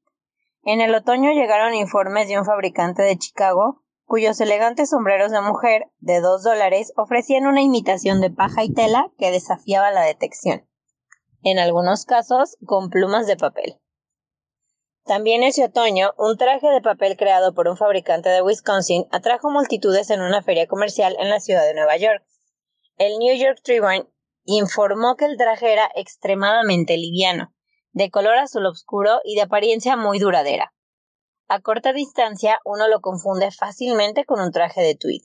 En 0.64 0.80
el 0.80 0.96
otoño 0.96 1.34
llegaron 1.34 1.74
informes 1.74 2.30
de 2.30 2.40
un 2.40 2.46
fabricante 2.46 3.04
de 3.04 3.18
Chicago 3.18 3.84
cuyos 4.06 4.40
elegantes 4.40 4.92
sombreros 4.92 5.34
de 5.34 5.42
mujer 5.42 5.92
de 6.00 6.22
dos 6.22 6.44
dólares 6.44 6.94
ofrecían 6.96 7.46
una 7.46 7.62
imitación 7.62 8.22
de 8.22 8.30
paja 8.30 8.64
y 8.64 8.72
tela 8.74 9.12
que 9.18 9.32
desafiaba 9.32 9.92
la 9.92 10.04
detección, 10.04 10.66
en 11.44 11.60
algunos 11.60 12.06
casos 12.06 12.58
con 12.66 12.90
plumas 12.90 13.28
de 13.28 13.38
papel. 13.38 13.80
También 15.06 15.44
ese 15.44 15.66
otoño, 15.66 16.12
un 16.18 16.38
traje 16.38 16.68
de 16.68 16.82
papel 16.82 17.18
creado 17.18 17.54
por 17.54 17.68
un 17.68 17.76
fabricante 17.76 18.30
de 18.30 18.42
Wisconsin 18.42 19.08
atrajo 19.12 19.50
multitudes 19.50 20.10
en 20.12 20.22
una 20.22 20.44
feria 20.44 20.68
comercial 20.68 21.16
en 21.20 21.30
la 21.30 21.40
ciudad 21.40 21.64
de 21.64 21.74
Nueva 21.74 21.98
York. 21.98 22.24
El 22.98 23.18
New 23.18 23.36
York 23.36 23.60
Tribune 23.64 24.08
informó 24.46 25.16
que 25.16 25.26
el 25.26 25.38
traje 25.38 25.74
era 25.74 25.90
extremadamente 25.96 26.98
liviano, 26.98 27.54
de 27.94 28.12
color 28.12 28.38
azul 28.38 28.66
oscuro 28.68 29.20
y 29.24 29.36
de 29.36 29.42
apariencia 29.42 29.98
muy 29.98 30.20
duradera. 30.20 30.74
A 31.48 31.60
corta 31.62 31.94
distancia 31.94 32.60
uno 32.64 32.88
lo 32.88 33.02
confunde 33.02 33.52
fácilmente 33.52 34.24
con 34.24 34.40
un 34.40 34.52
traje 34.52 34.82
de 34.82 34.96
tweed. 34.96 35.24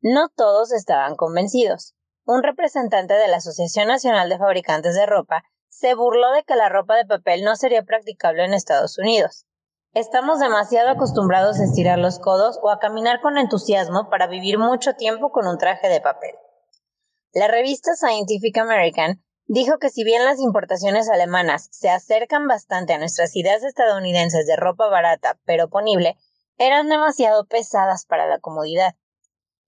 No 0.00 0.30
todos 0.34 0.72
estaban 0.72 1.14
convencidos. 1.14 1.94
Un 2.26 2.42
representante 2.42 3.14
de 3.14 3.28
la 3.28 3.38
Asociación 3.38 3.88
Nacional 3.88 4.28
de 4.28 4.38
Fabricantes 4.38 4.94
de 4.94 5.06
Ropa 5.06 5.42
se 5.68 5.94
burló 5.94 6.32
de 6.32 6.42
que 6.44 6.56
la 6.56 6.68
ropa 6.68 6.96
de 6.96 7.06
papel 7.06 7.42
no 7.42 7.56
sería 7.56 7.82
practicable 7.82 8.44
en 8.44 8.52
Estados 8.52 8.98
Unidos. 8.98 9.46
Estamos 9.94 10.38
demasiado 10.38 10.90
acostumbrados 10.90 11.58
a 11.58 11.64
estirar 11.64 11.98
los 11.98 12.18
codos 12.18 12.60
o 12.62 12.70
a 12.70 12.78
caminar 12.78 13.20
con 13.20 13.38
entusiasmo 13.38 14.08
para 14.08 14.26
vivir 14.26 14.58
mucho 14.58 14.92
tiempo 14.94 15.32
con 15.32 15.48
un 15.48 15.58
traje 15.58 15.88
de 15.88 16.00
papel. 16.00 16.34
La 17.32 17.48
revista 17.48 17.96
Scientific 17.96 18.58
American 18.58 19.24
dijo 19.46 19.78
que 19.78 19.88
si 19.88 20.04
bien 20.04 20.24
las 20.24 20.38
importaciones 20.38 21.08
alemanas 21.08 21.68
se 21.72 21.90
acercan 21.90 22.46
bastante 22.46 22.92
a 22.92 22.98
nuestras 22.98 23.34
ideas 23.34 23.64
estadounidenses 23.64 24.46
de 24.46 24.56
ropa 24.56 24.88
barata 24.88 25.40
pero 25.44 25.68
ponible, 25.68 26.16
eran 26.58 26.88
demasiado 26.88 27.46
pesadas 27.46 28.04
para 28.04 28.26
la 28.28 28.38
comodidad. 28.38 28.94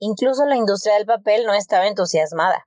Incluso 0.04 0.46
la 0.46 0.56
industria 0.56 0.96
del 0.96 1.06
papel 1.06 1.46
no 1.46 1.54
estaba 1.54 1.86
entusiasmada. 1.86 2.66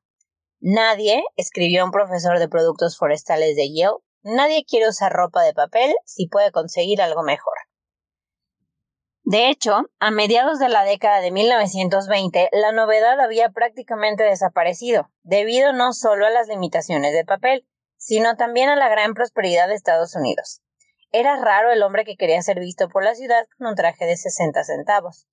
Nadie, 0.61 1.21
escribió 1.35 1.83
un 1.83 1.91
profesor 1.91 2.39
de 2.39 2.47
productos 2.47 2.97
forestales 2.97 3.57
de 3.57 3.73
Yale, 3.73 3.97
nadie 4.23 4.63
quiere 4.63 4.87
usar 4.87 5.11
ropa 5.11 5.43
de 5.43 5.53
papel 5.53 5.93
si 6.05 6.29
puede 6.29 6.53
conseguir 6.53 7.01
algo 7.01 7.23
mejor. 7.23 7.55
De 9.23 9.49
hecho, 9.49 9.81
a 9.99 10.11
mediados 10.11 10.59
de 10.59 10.69
la 10.69 10.85
década 10.85 11.19
de 11.19 11.31
1920, 11.31 12.47
la 12.53 12.71
novedad 12.71 13.19
había 13.19 13.49
prácticamente 13.49 14.23
desaparecido, 14.23 15.09
debido 15.23 15.73
no 15.73 15.91
solo 15.91 16.25
a 16.25 16.29
las 16.29 16.47
limitaciones 16.47 17.11
de 17.11 17.25
papel, 17.25 17.67
sino 17.97 18.37
también 18.37 18.69
a 18.69 18.77
la 18.77 18.87
gran 18.87 19.13
prosperidad 19.13 19.67
de 19.67 19.75
Estados 19.75 20.15
Unidos. 20.15 20.61
Era 21.11 21.35
raro 21.35 21.69
el 21.73 21.83
hombre 21.83 22.05
que 22.05 22.15
quería 22.15 22.41
ser 22.41 22.61
visto 22.61 22.87
por 22.87 23.03
la 23.03 23.13
ciudad 23.13 23.45
con 23.57 23.67
un 23.67 23.75
traje 23.75 24.05
de 24.05 24.15
60 24.15 24.63
centavos. 24.63 25.27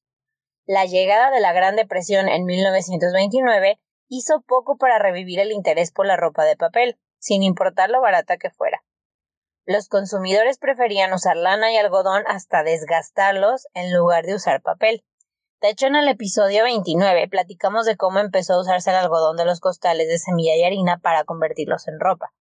La 0.67 0.85
llegada 0.85 1.31
de 1.31 1.41
la 1.41 1.53
Gran 1.53 1.75
Depresión 1.75 2.29
en 2.29 2.45
1929 2.45 3.81
hizo 4.09 4.43
poco 4.43 4.77
para 4.77 5.01
revivir 5.01 5.41
el 5.41 5.51
interés 5.51 5.91
por 5.91 6.07
la 6.07 6.17
ropa 6.17 6.45
de 6.45 6.57
papel, 6.57 6.99
sin 7.19 7.43
importar 7.43 7.91
lo 7.91 8.01
barata 8.01 8.37
que 8.37 8.51
fuera. 8.51 8.85
Los 9.65 9.89
consumidores 9.89 10.59
preferían 10.59 11.13
usar 11.13 11.37
lana 11.37 11.73
y 11.73 11.77
algodón 11.77 12.23
hasta 12.27 12.63
desgastarlos 12.63 13.67
en 13.75 13.93
lugar 13.93 14.25
de 14.25 14.35
usar 14.35 14.63
papel. 14.63 15.05
De 15.61 15.71
hecho, 15.71 15.87
en 15.87 15.97
el 15.97 16.09
episodio 16.09 16.63
29 16.65 17.29
platicamos 17.29 17.85
de 17.85 17.97
cómo 17.97 18.21
empezó 18.21 18.55
a 18.55 18.61
usarse 18.61 18.91
el 18.91 18.97
algodón 18.97 19.37
de 19.37 19.45
los 19.45 19.59
costales 19.59 20.09
de 20.09 20.19
semilla 20.19 20.55
y 20.57 20.65
harina 20.65 20.99
para 20.99 21.25
convertirlos 21.25 21.89
en 21.89 21.99
ropa. 21.99 22.33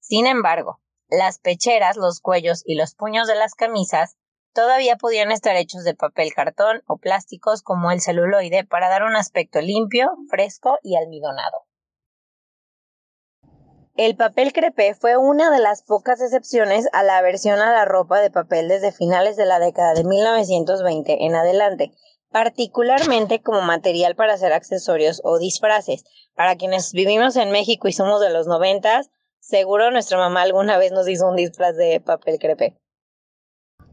Sin 0.00 0.26
embargo, 0.26 0.80
las 1.08 1.38
pecheras, 1.38 1.96
los 1.96 2.20
cuellos 2.20 2.62
y 2.64 2.76
los 2.76 2.94
puños 2.94 3.26
de 3.26 3.34
las 3.34 3.54
camisas 3.54 4.16
Todavía 4.54 4.94
podían 4.94 5.32
estar 5.32 5.56
hechos 5.56 5.82
de 5.82 5.96
papel 5.96 6.32
cartón 6.32 6.82
o 6.86 6.96
plásticos 6.98 7.62
como 7.62 7.90
el 7.90 8.00
celuloide 8.00 8.64
para 8.64 8.88
dar 8.88 9.02
un 9.02 9.16
aspecto 9.16 9.60
limpio, 9.60 10.16
fresco 10.30 10.78
y 10.80 10.94
almidonado. 10.94 11.66
El 13.96 14.16
papel 14.16 14.52
crepé 14.52 14.94
fue 14.94 15.16
una 15.16 15.50
de 15.50 15.58
las 15.58 15.82
pocas 15.82 16.20
excepciones 16.20 16.88
a 16.92 17.02
la 17.02 17.18
aversión 17.18 17.58
a 17.58 17.72
la 17.72 17.84
ropa 17.84 18.20
de 18.20 18.30
papel 18.30 18.68
desde 18.68 18.92
finales 18.92 19.36
de 19.36 19.44
la 19.44 19.58
década 19.58 19.92
de 19.94 20.04
1920 20.04 21.24
en 21.24 21.34
adelante, 21.34 21.92
particularmente 22.30 23.42
como 23.42 23.60
material 23.60 24.14
para 24.14 24.34
hacer 24.34 24.52
accesorios 24.52 25.20
o 25.24 25.38
disfraces. 25.38 26.04
Para 26.34 26.54
quienes 26.54 26.92
vivimos 26.92 27.34
en 27.34 27.50
México 27.50 27.88
y 27.88 27.92
somos 27.92 28.20
de 28.20 28.30
los 28.30 28.46
noventas, 28.46 29.10
seguro 29.40 29.90
nuestra 29.90 30.16
mamá 30.16 30.42
alguna 30.42 30.78
vez 30.78 30.92
nos 30.92 31.08
hizo 31.08 31.28
un 31.28 31.34
disfraz 31.36 31.76
de 31.76 32.00
papel 32.00 32.38
crepé. 32.38 32.78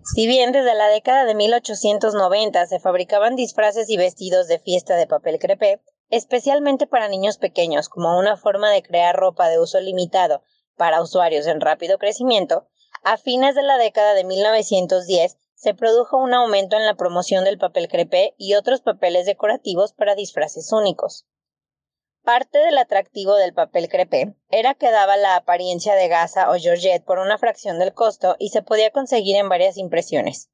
Si 0.03 0.25
bien 0.25 0.51
desde 0.51 0.73
la 0.73 0.87
década 0.87 1.25
de 1.25 1.35
1890 1.35 2.65
se 2.65 2.79
fabricaban 2.79 3.35
disfraces 3.35 3.87
y 3.89 3.97
vestidos 3.97 4.47
de 4.47 4.57
fiesta 4.57 4.95
de 4.95 5.05
papel 5.05 5.37
crepé, 5.37 5.79
especialmente 6.09 6.87
para 6.87 7.07
niños 7.07 7.37
pequeños 7.37 7.87
como 7.87 8.17
una 8.17 8.35
forma 8.35 8.71
de 8.71 8.81
crear 8.81 9.15
ropa 9.15 9.47
de 9.47 9.59
uso 9.59 9.79
limitado 9.79 10.43
para 10.75 11.01
usuarios 11.01 11.45
en 11.45 11.61
rápido 11.61 11.99
crecimiento, 11.99 12.67
a 13.03 13.17
fines 13.17 13.53
de 13.53 13.61
la 13.61 13.77
década 13.77 14.15
de 14.15 14.23
1910 14.23 15.37
se 15.53 15.73
produjo 15.75 16.17
un 16.17 16.33
aumento 16.33 16.75
en 16.75 16.87
la 16.87 16.95
promoción 16.95 17.43
del 17.43 17.59
papel 17.59 17.87
crepé 17.87 18.33
y 18.39 18.55
otros 18.55 18.81
papeles 18.81 19.27
decorativos 19.27 19.93
para 19.93 20.15
disfraces 20.15 20.71
únicos. 20.71 21.27
Parte 22.23 22.59
del 22.59 22.77
atractivo 22.77 23.35
del 23.35 23.53
papel 23.53 23.89
crepé 23.89 24.35
era 24.51 24.75
que 24.75 24.91
daba 24.91 25.17
la 25.17 25.35
apariencia 25.35 25.95
de 25.95 26.07
gasa 26.07 26.51
o 26.51 26.55
georgette 26.55 27.03
por 27.03 27.17
una 27.17 27.39
fracción 27.39 27.79
del 27.79 27.95
costo 27.95 28.35
y 28.37 28.49
se 28.49 28.61
podía 28.61 28.91
conseguir 28.91 29.37
en 29.37 29.49
varias 29.49 29.75
impresiones. 29.77 30.51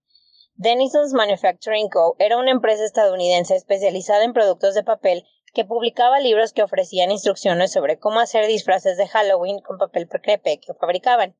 Denison's 0.55 1.11
Manufacturing 1.11 1.89
Co. 1.89 2.15
era 2.19 2.37
una 2.37 2.51
empresa 2.51 2.85
estadounidense 2.85 3.55
especializada 3.55 4.23
en 4.23 4.31
productos 4.31 4.75
de 4.75 4.83
papel 4.83 5.25
que 5.53 5.65
publicaba 5.65 6.21
libros 6.21 6.53
que 6.53 6.63
ofrecían 6.63 7.11
instrucciones 7.11 7.73
sobre 7.73 7.99
cómo 7.99 8.21
hacer 8.21 8.47
disfraces 8.47 8.95
de 8.97 9.07
Halloween 9.07 9.59
con 9.59 9.77
papel 9.77 10.07
crepé 10.07 10.59
que 10.59 10.73
fabricaban. 10.73 11.35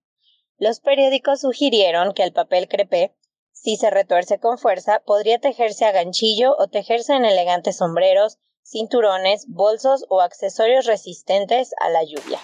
Los 0.57 0.81
periódicos 0.81 1.39
sugirieron 1.39 2.13
que 2.13 2.23
el 2.23 2.33
papel 2.33 2.67
crepé, 2.67 3.15
si 3.53 3.77
se 3.77 3.89
retuerce 3.89 4.39
con 4.39 4.57
fuerza, 4.57 5.01
podría 5.05 5.39
tejerse 5.39 5.85
a 5.85 5.91
ganchillo 5.93 6.55
o 6.57 6.67
tejerse 6.67 7.13
en 7.13 7.25
elegantes 7.25 7.77
sombreros, 7.77 8.39
cinturones, 8.69 9.45
bolsos 9.47 10.05
o 10.09 10.19
accesorios 10.19 10.85
resistentes 10.85 11.73
a 11.79 11.89
la 11.89 12.03
lluvia. 12.03 12.39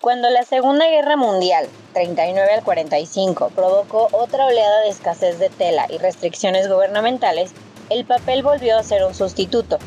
Cuando 0.00 0.30
la 0.30 0.44
Segunda 0.44 0.86
Guerra 0.88 1.16
Mundial, 1.16 1.68
39 1.92 2.54
al 2.54 2.64
45, 2.64 3.50
provocó 3.54 4.08
otra 4.12 4.46
oleada 4.46 4.80
de 4.80 4.88
escasez 4.88 5.38
de 5.38 5.50
tela 5.50 5.86
y 5.90 5.98
restricciones 5.98 6.68
gubernamentales, 6.68 7.50
el 7.90 8.06
papel 8.06 8.42
volvió 8.42 8.78
a 8.78 8.82
ser 8.82 9.04
un 9.04 9.14
sustituto. 9.14 9.78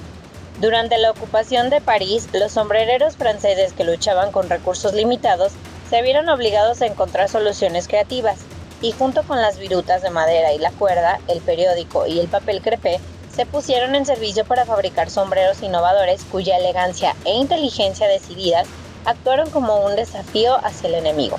Durante 0.59 0.99
la 0.99 1.09
ocupación 1.09 1.71
de 1.71 1.81
París, 1.81 2.29
los 2.33 2.51
sombrereros 2.51 3.15
franceses 3.15 3.73
que 3.73 3.83
luchaban 3.83 4.31
con 4.31 4.49
recursos 4.49 4.93
limitados 4.93 5.53
se 5.89 6.03
vieron 6.03 6.29
obligados 6.29 6.81
a 6.81 6.85
encontrar 6.85 7.27
soluciones 7.27 7.87
creativas. 7.87 8.39
y 8.83 8.93
junto 8.93 9.21
con 9.21 9.39
las 9.39 9.59
virutas 9.59 10.01
de 10.01 10.09
madera 10.09 10.53
y 10.53 10.57
la 10.57 10.71
cuerda, 10.71 11.19
el 11.27 11.39
periódico 11.41 12.07
y 12.07 12.19
el 12.19 12.27
papel 12.27 12.63
crepé, 12.63 12.99
se 13.35 13.45
pusieron 13.45 13.95
en 13.95 14.05
servicio 14.05 14.45
para 14.45 14.65
fabricar 14.65 15.09
sombreros 15.09 15.63
innovadores 15.63 16.23
cuya 16.25 16.57
elegancia 16.57 17.15
e 17.25 17.33
inteligencia 17.33 18.07
decididas 18.07 18.67
actuaron 19.05 19.49
como 19.49 19.85
un 19.85 19.95
desafío 19.95 20.55
hacia 20.63 20.89
el 20.89 20.95
enemigo. 20.95 21.37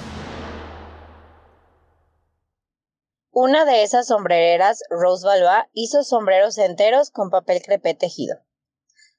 Una 3.30 3.64
de 3.64 3.82
esas 3.82 4.08
sombrereras, 4.08 4.82
Rose 4.90 5.26
Valois, 5.26 5.64
hizo 5.72 6.02
sombreros 6.02 6.58
enteros 6.58 7.11
con 7.11 7.30
papel 7.30 7.62
crepé 7.62 7.94
tejido. 7.94 8.37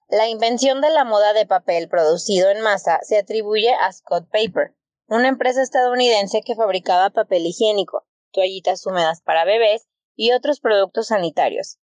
La 0.07 0.27
invención 0.27 0.81
de 0.81 0.91
la 0.91 1.03
moda 1.03 1.33
de 1.33 1.47
papel 1.47 1.89
producido 1.89 2.49
en 2.51 2.61
masa 2.61 2.99
se 3.01 3.17
atribuye 3.17 3.73
a 3.73 3.91
Scott 3.91 4.29
Paper, 4.31 4.75
una 5.07 5.27
empresa 5.27 5.63
estadounidense 5.63 6.41
que 6.45 6.55
fabricaba 6.55 7.09
papel 7.09 7.45
higiénico, 7.45 8.05
toallitas 8.31 8.85
húmedas 8.85 9.21
para 9.21 9.45
bebés 9.45 9.87
y 10.15 10.31
otros 10.31 10.59
productos 10.59 11.07
sanitarios. 11.07 11.79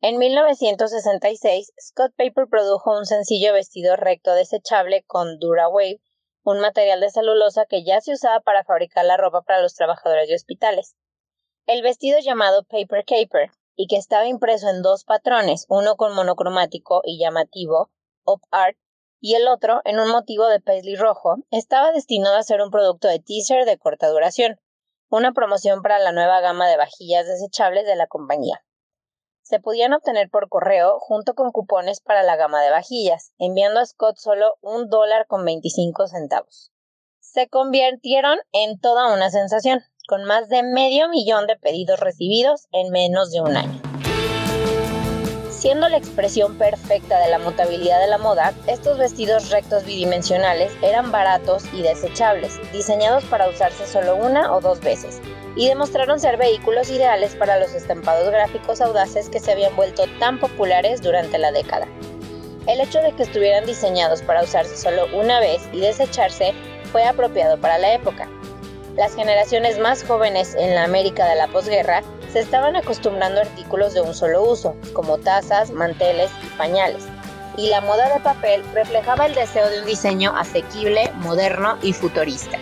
En 0.00 0.18
1966, 0.18 1.72
Scott 1.80 2.12
Paper 2.16 2.46
produjo 2.48 2.96
un 2.96 3.06
sencillo 3.06 3.52
vestido 3.52 3.96
recto 3.96 4.34
desechable 4.34 5.04
con 5.06 5.38
DuraWave, 5.38 6.00
un 6.44 6.60
material 6.60 7.00
de 7.00 7.10
celulosa 7.10 7.64
que 7.66 7.84
ya 7.84 8.00
se 8.00 8.12
usaba 8.12 8.40
para 8.40 8.64
fabricar 8.64 9.04
la 9.06 9.16
ropa 9.16 9.42
para 9.42 9.62
los 9.62 9.74
trabajadores 9.74 10.28
de 10.28 10.34
hospitales. 10.34 10.94
El 11.66 11.82
vestido 11.82 12.18
llamado 12.20 12.64
Paper 12.64 13.04
Caper, 13.06 13.50
y 13.76 13.86
que 13.86 13.96
estaba 13.96 14.26
impreso 14.26 14.68
en 14.68 14.82
dos 14.82 15.04
patrones, 15.04 15.66
uno 15.68 15.96
con 15.96 16.14
monocromático 16.14 17.00
y 17.04 17.18
llamativo, 17.18 17.90
Op 18.24 18.42
Art, 18.50 18.76
y 19.20 19.36
el 19.36 19.48
otro 19.48 19.80
en 19.84 19.98
un 19.98 20.10
motivo 20.10 20.46
de 20.48 20.60
paisley 20.60 20.96
rojo, 20.96 21.36
estaba 21.50 21.92
destinado 21.92 22.36
a 22.36 22.42
ser 22.42 22.60
un 22.60 22.70
producto 22.70 23.08
de 23.08 23.20
teaser 23.20 23.64
de 23.64 23.78
corta 23.78 24.08
duración, 24.08 24.60
una 25.08 25.32
promoción 25.32 25.80
para 25.82 25.98
la 25.98 26.12
nueva 26.12 26.40
gama 26.40 26.68
de 26.68 26.76
vajillas 26.76 27.26
desechables 27.26 27.86
de 27.86 27.96
la 27.96 28.06
compañía. 28.06 28.63
Se 29.44 29.60
podían 29.60 29.92
obtener 29.92 30.30
por 30.30 30.48
correo 30.48 30.98
junto 31.00 31.34
con 31.34 31.52
cupones 31.52 32.00
para 32.00 32.22
la 32.22 32.34
gama 32.34 32.62
de 32.62 32.70
vajillas, 32.70 33.34
enviando 33.38 33.78
a 33.78 33.84
Scott 33.84 34.16
solo 34.16 34.54
un 34.62 34.88
dólar 34.88 35.26
con 35.26 35.44
25 35.44 36.08
centavos. 36.08 36.72
Se 37.20 37.48
convirtieron 37.48 38.38
en 38.52 38.80
toda 38.80 39.12
una 39.12 39.28
sensación 39.28 39.82
con 40.08 40.24
más 40.24 40.48
de 40.48 40.62
medio 40.62 41.10
millón 41.10 41.46
de 41.46 41.56
pedidos 41.56 42.00
recibidos 42.00 42.68
en 42.72 42.90
menos 42.90 43.32
de 43.32 43.42
un 43.42 43.54
año. 43.54 43.82
Siendo 45.50 45.90
la 45.90 45.98
expresión 45.98 46.56
perfecta 46.56 47.18
de 47.18 47.28
la 47.28 47.38
mutabilidad 47.38 48.00
de 48.00 48.06
la 48.06 48.18
moda, 48.18 48.54
estos 48.66 48.96
vestidos 48.96 49.50
rectos 49.50 49.84
bidimensionales 49.84 50.72
eran 50.80 51.12
baratos 51.12 51.64
y 51.74 51.82
desechables, 51.82 52.58
diseñados 52.72 53.24
para 53.24 53.48
usarse 53.50 53.86
solo 53.86 54.16
una 54.16 54.54
o 54.54 54.62
dos 54.62 54.80
veces, 54.80 55.20
y 55.56 55.68
demostraron 55.68 56.20
ser 56.20 56.36
vehículos 56.36 56.90
ideales 56.90 57.34
para 57.36 57.58
los 57.58 57.74
estampados 57.74 58.30
gráficos 58.30 58.80
audaces 58.80 59.28
que 59.28 59.40
se 59.40 59.52
habían 59.52 59.74
vuelto 59.76 60.04
tan 60.18 60.38
populares 60.38 61.02
durante 61.02 61.38
la 61.38 61.52
década. 61.52 61.86
El 62.66 62.80
hecho 62.80 63.00
de 63.00 63.12
que 63.12 63.24
estuvieran 63.24 63.66
diseñados 63.66 64.22
para 64.22 64.42
usarse 64.42 64.76
solo 64.76 65.06
una 65.12 65.40
vez 65.40 65.62
y 65.72 65.80
desecharse 65.80 66.54
fue 66.92 67.04
apropiado 67.04 67.58
para 67.58 67.78
la 67.78 67.94
época, 67.94 68.28
las 68.96 69.16
generaciones 69.16 69.76
más 69.80 70.04
jóvenes 70.04 70.54
en 70.54 70.76
la 70.76 70.84
América 70.84 71.26
de 71.26 71.34
la 71.34 71.48
posguerra 71.48 72.02
se 72.32 72.38
estaban 72.38 72.76
acostumbrando 72.76 73.40
a 73.40 73.42
artículos 73.42 73.92
de 73.92 74.00
un 74.00 74.14
solo 74.14 74.44
uso, 74.44 74.76
como 74.92 75.18
tazas, 75.18 75.72
manteles 75.72 76.30
y 76.44 76.56
pañales, 76.56 77.04
y 77.56 77.68
la 77.68 77.80
moda 77.80 78.12
de 78.14 78.20
papel 78.20 78.62
reflejaba 78.72 79.26
el 79.26 79.34
deseo 79.34 79.68
de 79.68 79.80
un 79.80 79.86
diseño 79.86 80.36
asequible, 80.36 81.10
moderno 81.16 81.76
y 81.82 81.92
futurista. 81.92 82.56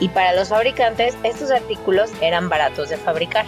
Y 0.00 0.08
para 0.08 0.34
los 0.34 0.48
fabricantes, 0.48 1.16
estos 1.22 1.50
artículos 1.50 2.10
eran 2.20 2.48
baratos 2.48 2.88
de 2.88 2.96
fabricar. 2.96 3.46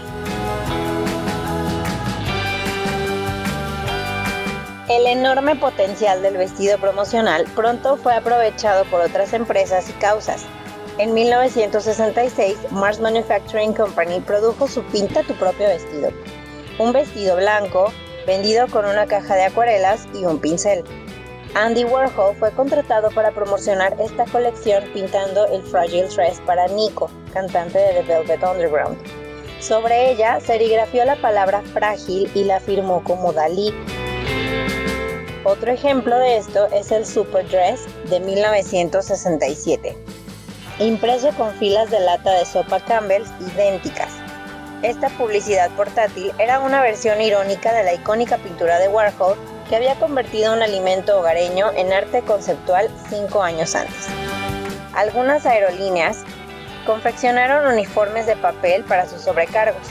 El 4.88 5.06
enorme 5.06 5.54
potencial 5.56 6.22
del 6.22 6.38
vestido 6.38 6.78
promocional 6.78 7.44
pronto 7.54 7.96
fue 7.96 8.14
aprovechado 8.14 8.84
por 8.86 9.02
otras 9.02 9.34
empresas 9.34 9.90
y 9.90 9.92
causas, 9.92 10.46
en 10.98 11.14
1966, 11.14 12.72
Mars 12.72 12.98
Manufacturing 12.98 13.72
Company 13.72 14.18
produjo 14.18 14.66
su 14.66 14.82
Pinta 14.82 15.22
tu 15.22 15.32
propio 15.34 15.68
vestido, 15.68 16.10
un 16.80 16.92
vestido 16.92 17.36
blanco 17.36 17.92
vendido 18.26 18.66
con 18.66 18.84
una 18.84 19.06
caja 19.06 19.36
de 19.36 19.44
acuarelas 19.44 20.08
y 20.12 20.24
un 20.24 20.40
pincel. 20.40 20.82
Andy 21.54 21.84
Warhol 21.84 22.36
fue 22.36 22.50
contratado 22.52 23.10
para 23.10 23.30
promocionar 23.32 23.96
esta 24.00 24.24
colección 24.26 24.84
pintando 24.92 25.46
el 25.46 25.62
Fragile 25.62 26.08
Dress 26.08 26.40
para 26.46 26.68
Nico, 26.68 27.10
cantante 27.32 27.78
de 27.78 27.94
The 27.94 28.02
Velvet 28.02 28.42
Underground. 28.42 28.98
Sobre 29.60 30.10
ella 30.10 30.40
serigrafió 30.40 31.04
la 31.04 31.16
palabra 31.16 31.62
frágil 31.62 32.30
y 32.34 32.44
la 32.44 32.60
firmó 32.60 33.02
como 33.02 33.32
Dalí. 33.32 33.74
Otro 35.44 35.72
ejemplo 35.72 36.16
de 36.18 36.36
esto 36.36 36.66
es 36.66 36.92
el 36.92 37.04
Super 37.06 37.48
Dress 37.48 37.86
de 38.08 38.20
1967 38.20 39.96
impreso 40.80 41.30
con 41.32 41.52
filas 41.54 41.90
de 41.90 42.00
lata 42.00 42.32
de 42.32 42.44
sopa 42.44 42.80
Campbell's 42.80 43.30
idénticas. 43.40 44.12
Esta 44.82 45.08
publicidad 45.10 45.70
portátil 45.72 46.32
era 46.38 46.60
una 46.60 46.80
versión 46.80 47.20
irónica 47.20 47.72
de 47.72 47.82
la 47.82 47.94
icónica 47.94 48.38
pintura 48.38 48.78
de 48.78 48.88
Warhol 48.88 49.36
que 49.68 49.76
había 49.76 49.94
convertido 49.96 50.52
un 50.52 50.62
alimento 50.62 51.18
hogareño 51.18 51.70
en 51.76 51.92
arte 51.92 52.22
conceptual 52.22 52.88
cinco 53.10 53.42
años 53.42 53.74
antes. 53.74 54.06
Algunas 54.94 55.46
aerolíneas 55.46 56.24
confeccionaron 56.86 57.70
uniformes 57.72 58.26
de 58.26 58.36
papel 58.36 58.84
para 58.84 59.06
sus 59.06 59.22
sobrecargos. 59.22 59.82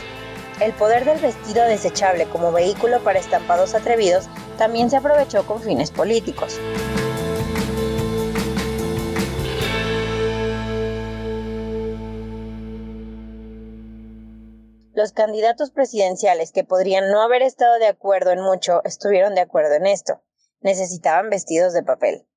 El 0.59 0.73
poder 0.73 1.05
del 1.05 1.19
vestido 1.19 1.63
desechable 1.65 2.25
como 2.25 2.51
vehículo 2.51 2.99
para 3.01 3.19
estampados 3.19 3.75
atrevidos 3.75 4.27
también 4.57 4.89
se 4.89 4.97
aprovechó 4.97 5.45
con 5.45 5.61
fines 5.61 5.91
políticos. 5.91 6.59
Los 14.97 15.11
candidatos 15.11 15.69
presidenciales 15.69 16.51
que 16.51 16.63
podrían 16.63 17.11
no 17.11 17.21
haber 17.21 17.43
estado 17.43 17.77
de 17.77 17.85
acuerdo 17.85 18.31
en 18.31 18.41
mucho 18.41 18.81
estuvieron 18.83 19.35
de 19.35 19.41
acuerdo 19.41 19.75
en 19.75 19.85
esto. 19.85 20.23
Necesitaban 20.61 21.29
vestidos 21.29 21.73
de 21.73 21.83
papel. 21.83 22.27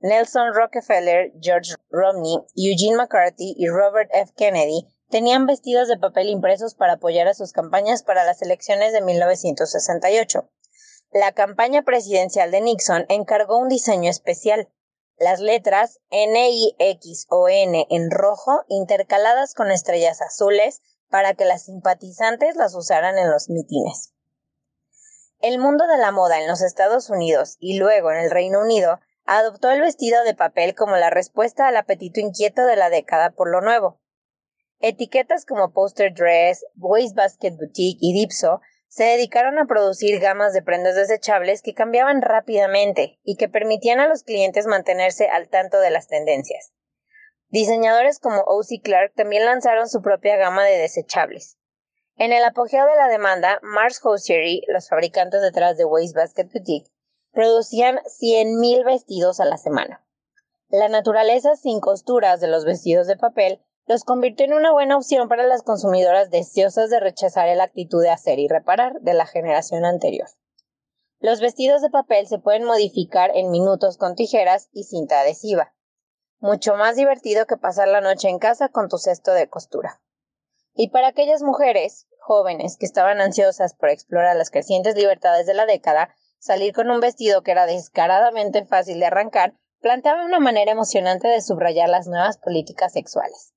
Nelson 0.00 0.52
Rockefeller, 0.52 1.32
George 1.40 1.76
Romney, 1.88 2.44
Eugene 2.56 2.98
McCarthy 2.98 3.54
y 3.56 3.68
Robert 3.68 4.10
F. 4.12 4.34
Kennedy 4.36 4.86
tenían 5.08 5.46
vestidos 5.46 5.88
de 5.88 5.96
papel 5.96 6.28
impresos 6.28 6.74
para 6.74 6.92
apoyar 6.92 7.26
a 7.26 7.32
sus 7.32 7.52
campañas 7.52 8.02
para 8.02 8.24
las 8.24 8.42
elecciones 8.42 8.92
de 8.92 9.00
1968. 9.00 10.50
La 11.10 11.32
campaña 11.32 11.84
presidencial 11.84 12.50
de 12.50 12.60
Nixon 12.60 13.06
encargó 13.08 13.56
un 13.56 13.70
diseño 13.70 14.10
especial. 14.10 14.68
Las 15.16 15.40
letras 15.40 16.00
N, 16.10 16.50
I, 16.50 16.76
X 16.78 17.24
o 17.30 17.48
N 17.48 17.86
en 17.88 18.10
rojo 18.10 18.64
intercaladas 18.68 19.54
con 19.54 19.70
estrellas 19.70 20.20
azules 20.20 20.82
para 21.10 21.34
que 21.34 21.44
las 21.44 21.64
simpatizantes 21.64 22.56
las 22.56 22.74
usaran 22.74 23.18
en 23.18 23.30
los 23.30 23.48
mitines. 23.50 24.12
El 25.40 25.58
mundo 25.58 25.86
de 25.86 25.98
la 25.98 26.10
moda 26.10 26.40
en 26.40 26.48
los 26.48 26.62
Estados 26.62 27.10
Unidos 27.10 27.56
y 27.60 27.78
luego 27.78 28.10
en 28.10 28.18
el 28.18 28.30
Reino 28.30 28.60
Unido 28.60 29.00
adoptó 29.26 29.70
el 29.70 29.80
vestido 29.80 30.22
de 30.24 30.34
papel 30.34 30.74
como 30.74 30.96
la 30.96 31.10
respuesta 31.10 31.68
al 31.68 31.76
apetito 31.76 32.20
inquieto 32.20 32.64
de 32.66 32.76
la 32.76 32.90
década 32.90 33.30
por 33.30 33.50
lo 33.50 33.60
nuevo. 33.60 34.00
Etiquetas 34.80 35.46
como 35.46 35.72
Poster 35.72 36.12
Dress, 36.12 36.64
Basket 36.74 37.52
Boutique 37.52 37.98
y 38.00 38.12
Dipso 38.12 38.60
se 38.88 39.04
dedicaron 39.04 39.58
a 39.58 39.66
producir 39.66 40.20
gamas 40.20 40.52
de 40.52 40.62
prendas 40.62 40.94
desechables 40.94 41.62
que 41.62 41.74
cambiaban 41.74 42.22
rápidamente 42.22 43.18
y 43.24 43.36
que 43.36 43.48
permitían 43.48 43.98
a 43.98 44.08
los 44.08 44.22
clientes 44.22 44.66
mantenerse 44.66 45.28
al 45.28 45.48
tanto 45.48 45.80
de 45.80 45.90
las 45.90 46.06
tendencias. 46.06 46.72
Diseñadores 47.54 48.18
como 48.18 48.42
O.C. 48.48 48.80
Clark 48.82 49.12
también 49.14 49.44
lanzaron 49.44 49.88
su 49.88 50.02
propia 50.02 50.36
gama 50.36 50.64
de 50.64 50.76
desechables. 50.76 51.56
En 52.16 52.32
el 52.32 52.42
apogeo 52.42 52.84
de 52.84 52.96
la 52.96 53.06
demanda, 53.06 53.60
Mars 53.62 54.00
Hosiery, 54.02 54.62
los 54.66 54.88
fabricantes 54.88 55.40
detrás 55.40 55.76
de 55.76 55.84
Basket 55.84 56.48
Boutique, 56.52 56.90
producían 57.30 58.00
100.000 58.20 58.84
vestidos 58.84 59.38
a 59.38 59.44
la 59.44 59.56
semana. 59.56 60.04
La 60.68 60.88
naturaleza 60.88 61.54
sin 61.54 61.78
costuras 61.78 62.40
de 62.40 62.48
los 62.48 62.64
vestidos 62.64 63.06
de 63.06 63.16
papel 63.16 63.62
los 63.86 64.02
convirtió 64.02 64.46
en 64.46 64.54
una 64.54 64.72
buena 64.72 64.96
opción 64.96 65.28
para 65.28 65.46
las 65.46 65.62
consumidoras 65.62 66.30
deseosas 66.30 66.90
de 66.90 66.98
rechazar 66.98 67.56
la 67.56 67.62
actitud 67.62 68.02
de 68.02 68.10
hacer 68.10 68.40
y 68.40 68.48
reparar 68.48 68.94
de 69.00 69.14
la 69.14 69.26
generación 69.26 69.84
anterior. 69.84 70.26
Los 71.20 71.38
vestidos 71.38 71.82
de 71.82 71.90
papel 71.90 72.26
se 72.26 72.40
pueden 72.40 72.64
modificar 72.64 73.30
en 73.32 73.52
minutos 73.52 73.96
con 73.96 74.16
tijeras 74.16 74.70
y 74.72 74.82
cinta 74.82 75.20
adhesiva 75.20 75.72
mucho 76.44 76.76
más 76.76 76.94
divertido 76.94 77.46
que 77.46 77.56
pasar 77.56 77.88
la 77.88 78.02
noche 78.02 78.28
en 78.28 78.38
casa 78.38 78.68
con 78.68 78.90
tu 78.90 78.98
cesto 78.98 79.32
de 79.32 79.48
costura. 79.48 80.02
Y 80.74 80.90
para 80.90 81.08
aquellas 81.08 81.42
mujeres 81.42 82.06
jóvenes 82.18 82.76
que 82.76 82.84
estaban 82.84 83.22
ansiosas 83.22 83.72
por 83.72 83.88
explorar 83.88 84.36
las 84.36 84.50
crecientes 84.50 84.94
libertades 84.94 85.46
de 85.46 85.54
la 85.54 85.64
década, 85.64 86.14
salir 86.38 86.74
con 86.74 86.90
un 86.90 87.00
vestido 87.00 87.42
que 87.42 87.52
era 87.52 87.64
descaradamente 87.64 88.66
fácil 88.66 89.00
de 89.00 89.06
arrancar 89.06 89.54
planteaba 89.80 90.26
una 90.26 90.38
manera 90.38 90.72
emocionante 90.72 91.28
de 91.28 91.40
subrayar 91.40 91.88
las 91.88 92.08
nuevas 92.08 92.36
políticas 92.36 92.92
sexuales. 92.92 93.54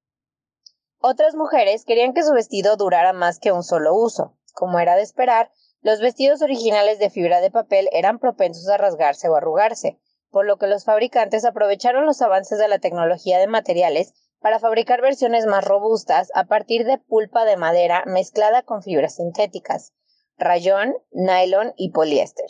Otras 0.99 1.35
mujeres 1.35 1.83
querían 1.83 2.13
que 2.13 2.23
su 2.23 2.31
vestido 2.31 2.77
durara 2.77 3.11
más 3.11 3.39
que 3.39 3.51
un 3.51 3.63
solo 3.63 3.95
uso. 3.95 4.37
Como 4.53 4.79
era 4.79 4.95
de 4.95 5.01
esperar, 5.01 5.51
los 5.81 5.99
vestidos 5.99 6.41
originales 6.41 6.99
de 6.99 7.09
fibra 7.09 7.41
de 7.41 7.51
papel 7.51 7.89
eran 7.91 8.17
propensos 8.17 8.69
a 8.69 8.77
rasgarse 8.77 9.27
o 9.27 9.35
arrugarse, 9.35 9.99
por 10.29 10.45
lo 10.45 10.57
que 10.57 10.67
los 10.67 10.85
fabricantes 10.85 11.45
aprovecharon 11.45 12.05
los 12.05 12.21
avances 12.21 12.59
de 12.59 12.67
la 12.67 12.79
tecnología 12.79 13.39
de 13.39 13.47
materiales 13.47 14.13
para 14.39 14.59
fabricar 14.59 15.01
versiones 15.01 15.45
más 15.45 15.65
robustas 15.65 16.29
a 16.35 16.45
partir 16.45 16.85
de 16.85 16.97
pulpa 16.97 17.45
de 17.45 17.57
madera 17.57 18.03
mezclada 18.05 18.61
con 18.61 18.83
fibras 18.83 19.15
sintéticas, 19.15 19.93
rayón, 20.37 20.95
nylon 21.11 21.73
y 21.75 21.91
poliéster. 21.91 22.47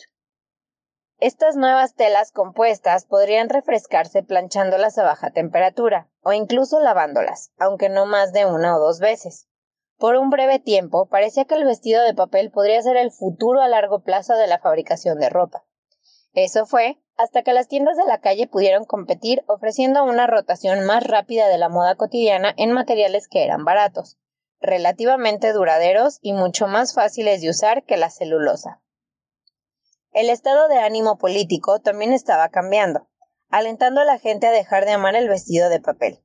Estas 1.19 1.55
nuevas 1.55 1.95
telas 1.95 2.31
compuestas 2.31 3.05
podrían 3.05 3.49
refrescarse 3.49 4.21
planchándolas 4.21 4.99
a 4.99 5.03
baja 5.03 5.31
temperatura 5.31 6.09
o 6.21 6.31
incluso 6.31 6.79
lavándolas, 6.79 7.51
aunque 7.57 7.89
no 7.89 8.05
más 8.05 8.33
de 8.33 8.45
una 8.45 8.75
o 8.75 8.79
dos 8.79 8.99
veces. 8.99 9.47
Por 9.97 10.15
un 10.15 10.29
breve 10.29 10.59
tiempo 10.59 11.07
parecía 11.07 11.45
que 11.45 11.55
el 11.55 11.65
vestido 11.65 12.03
de 12.03 12.13
papel 12.13 12.51
podría 12.51 12.79
ser 12.83 12.97
el 12.97 13.11
futuro 13.11 13.61
a 13.61 13.67
largo 13.67 14.03
plazo 14.03 14.35
de 14.35 14.45
la 14.45 14.59
fabricación 14.59 15.17
de 15.17 15.29
ropa. 15.29 15.65
Eso 16.33 16.67
fue 16.67 17.01
hasta 17.17 17.41
que 17.41 17.53
las 17.53 17.67
tiendas 17.67 17.97
de 17.97 18.05
la 18.05 18.21
calle 18.21 18.47
pudieron 18.47 18.85
competir 18.85 19.43
ofreciendo 19.47 20.03
una 20.03 20.27
rotación 20.27 20.85
más 20.85 21.03
rápida 21.03 21.47
de 21.47 21.57
la 21.57 21.67
moda 21.67 21.95
cotidiana 21.95 22.53
en 22.57 22.71
materiales 22.71 23.27
que 23.27 23.43
eran 23.43 23.65
baratos, 23.65 24.17
relativamente 24.59 25.51
duraderos 25.51 26.19
y 26.21 26.33
mucho 26.33 26.67
más 26.67 26.93
fáciles 26.93 27.41
de 27.41 27.49
usar 27.49 27.83
que 27.83 27.97
la 27.97 28.09
celulosa. 28.09 28.81
El 30.11 30.29
estado 30.29 30.67
de 30.67 30.77
ánimo 30.77 31.17
político 31.17 31.79
también 31.79 32.13
estaba 32.13 32.49
cambiando, 32.49 33.07
alentando 33.49 34.01
a 34.01 34.05
la 34.05 34.19
gente 34.19 34.47
a 34.47 34.51
dejar 34.51 34.85
de 34.85 34.91
amar 34.91 35.15
el 35.15 35.27
vestido 35.27 35.69
de 35.69 35.79
papel. 35.79 36.23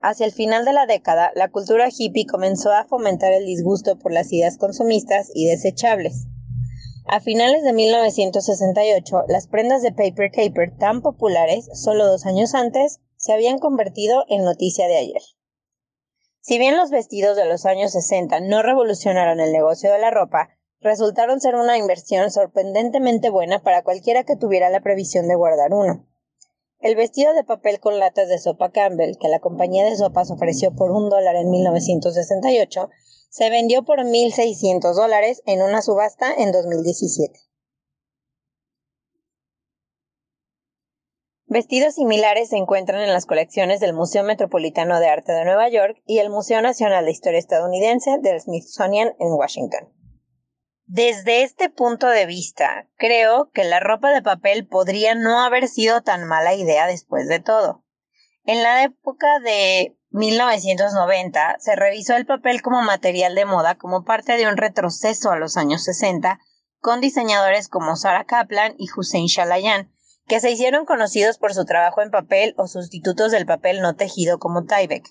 Hacia 0.00 0.26
el 0.26 0.32
final 0.32 0.64
de 0.64 0.72
la 0.72 0.86
década, 0.86 1.32
la 1.34 1.50
cultura 1.50 1.88
hippie 1.88 2.26
comenzó 2.26 2.72
a 2.72 2.84
fomentar 2.84 3.32
el 3.32 3.46
disgusto 3.46 3.98
por 3.98 4.12
las 4.12 4.32
ideas 4.32 4.58
consumistas 4.58 5.30
y 5.32 5.46
desechables. 5.46 6.26
A 7.14 7.20
finales 7.20 7.62
de 7.62 7.72
1968, 7.72 9.26
las 9.28 9.46
prendas 9.46 9.82
de 9.82 9.92
paper 9.92 10.32
caper 10.32 10.76
tan 10.76 11.00
populares, 11.00 11.68
solo 11.72 12.08
dos 12.08 12.26
años 12.26 12.56
antes, 12.56 12.98
se 13.16 13.32
habían 13.32 13.60
convertido 13.60 14.24
en 14.28 14.42
noticia 14.42 14.88
de 14.88 14.96
ayer. 14.96 15.22
Si 16.40 16.58
bien 16.58 16.76
los 16.76 16.90
vestidos 16.90 17.36
de 17.36 17.44
los 17.44 17.66
años 17.66 17.92
60 17.92 18.40
no 18.40 18.62
revolucionaron 18.62 19.38
el 19.38 19.52
negocio 19.52 19.92
de 19.92 20.00
la 20.00 20.10
ropa, 20.10 20.48
resultaron 20.80 21.40
ser 21.40 21.54
una 21.54 21.78
inversión 21.78 22.32
sorprendentemente 22.32 23.30
buena 23.30 23.62
para 23.62 23.84
cualquiera 23.84 24.24
que 24.24 24.34
tuviera 24.34 24.68
la 24.68 24.80
previsión 24.80 25.28
de 25.28 25.36
guardar 25.36 25.72
uno. 25.72 26.08
El 26.80 26.96
vestido 26.96 27.32
de 27.32 27.44
papel 27.44 27.78
con 27.78 28.00
latas 28.00 28.28
de 28.28 28.40
sopa 28.40 28.72
Campbell 28.72 29.18
que 29.20 29.28
la 29.28 29.38
compañía 29.38 29.84
de 29.84 29.94
sopas 29.94 30.32
ofreció 30.32 30.74
por 30.74 30.90
un 30.90 31.10
dólar 31.10 31.36
en 31.36 31.48
1968 31.48 32.90
se 33.34 33.50
vendió 33.50 33.82
por 33.82 33.98
1.600 33.98 34.94
dólares 34.94 35.42
en 35.44 35.60
una 35.60 35.82
subasta 35.82 36.32
en 36.32 36.52
2017. 36.52 37.36
Vestidos 41.46 41.96
similares 41.96 42.50
se 42.50 42.58
encuentran 42.58 43.00
en 43.02 43.12
las 43.12 43.26
colecciones 43.26 43.80
del 43.80 43.92
Museo 43.92 44.22
Metropolitano 44.22 45.00
de 45.00 45.08
Arte 45.08 45.32
de 45.32 45.44
Nueva 45.44 45.68
York 45.68 46.00
y 46.06 46.18
el 46.18 46.30
Museo 46.30 46.62
Nacional 46.62 47.06
de 47.06 47.10
Historia 47.10 47.40
Estadounidense 47.40 48.18
del 48.22 48.40
Smithsonian 48.40 49.16
en 49.18 49.32
Washington. 49.32 49.92
Desde 50.84 51.42
este 51.42 51.70
punto 51.70 52.06
de 52.06 52.26
vista, 52.26 52.88
creo 52.94 53.50
que 53.50 53.64
la 53.64 53.80
ropa 53.80 54.12
de 54.12 54.22
papel 54.22 54.68
podría 54.68 55.16
no 55.16 55.42
haber 55.42 55.66
sido 55.66 56.02
tan 56.02 56.24
mala 56.24 56.54
idea 56.54 56.86
después 56.86 57.26
de 57.26 57.40
todo. 57.40 57.84
En 58.44 58.62
la 58.62 58.84
época 58.84 59.40
de 59.40 59.96
1990 60.14 61.56
se 61.58 61.74
revisó 61.74 62.14
el 62.14 62.24
papel 62.24 62.62
como 62.62 62.82
material 62.82 63.34
de 63.34 63.46
moda 63.46 63.74
como 63.74 64.04
parte 64.04 64.36
de 64.36 64.46
un 64.46 64.56
retroceso 64.56 65.32
a 65.32 65.36
los 65.36 65.56
años 65.56 65.82
60 65.82 66.38
con 66.78 67.00
diseñadores 67.00 67.66
como 67.66 67.96
Sarah 67.96 68.24
Kaplan 68.24 68.76
y 68.78 68.86
Hussein 68.96 69.26
Shalayan, 69.26 69.92
que 70.28 70.38
se 70.38 70.52
hicieron 70.52 70.84
conocidos 70.84 71.38
por 71.38 71.52
su 71.52 71.64
trabajo 71.64 72.00
en 72.00 72.12
papel 72.12 72.54
o 72.56 72.68
sustitutos 72.68 73.32
del 73.32 73.44
papel 73.44 73.80
no 73.80 73.96
tejido 73.96 74.38
como 74.38 74.66
Tyvek. 74.66 75.04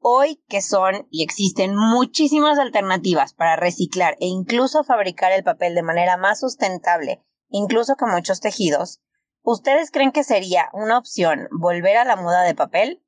Hoy 0.00 0.42
que 0.48 0.62
son 0.62 1.06
y 1.12 1.22
existen 1.22 1.76
muchísimas 1.76 2.58
alternativas 2.58 3.34
para 3.34 3.54
reciclar 3.54 4.16
e 4.18 4.26
incluso 4.26 4.82
fabricar 4.82 5.30
el 5.30 5.44
papel 5.44 5.76
de 5.76 5.84
manera 5.84 6.16
más 6.16 6.40
sustentable, 6.40 7.22
incluso 7.50 7.94
con 7.94 8.10
muchos 8.10 8.40
tejidos, 8.40 9.00
¿ustedes 9.42 9.92
creen 9.92 10.10
que 10.10 10.24
sería 10.24 10.70
una 10.72 10.98
opción 10.98 11.46
volver 11.52 11.96
a 11.98 12.04
la 12.04 12.16
moda 12.16 12.42
de 12.42 12.56
papel? 12.56 13.00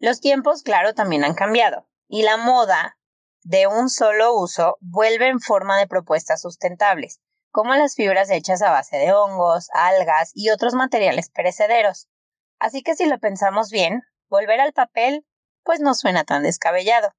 Los 0.00 0.20
tiempos, 0.20 0.62
claro, 0.62 0.94
también 0.94 1.24
han 1.24 1.34
cambiado 1.34 1.88
y 2.08 2.22
la 2.22 2.36
moda 2.36 2.98
de 3.42 3.66
un 3.66 3.90
solo 3.90 4.34
uso 4.34 4.76
vuelve 4.80 5.28
en 5.28 5.40
forma 5.40 5.76
de 5.78 5.86
propuestas 5.86 6.40
sustentables, 6.40 7.20
como 7.50 7.74
las 7.74 7.96
fibras 7.96 8.30
hechas 8.30 8.62
a 8.62 8.70
base 8.70 8.96
de 8.96 9.12
hongos, 9.12 9.68
algas 9.72 10.30
y 10.34 10.50
otros 10.50 10.74
materiales 10.74 11.30
perecederos. 11.30 12.08
Así 12.60 12.82
que 12.82 12.94
si 12.94 13.06
lo 13.06 13.18
pensamos 13.18 13.70
bien, 13.70 14.02
volver 14.28 14.60
al 14.60 14.72
papel 14.72 15.26
pues 15.64 15.80
no 15.80 15.94
suena 15.94 16.24
tan 16.24 16.42
descabellado. 16.42 17.12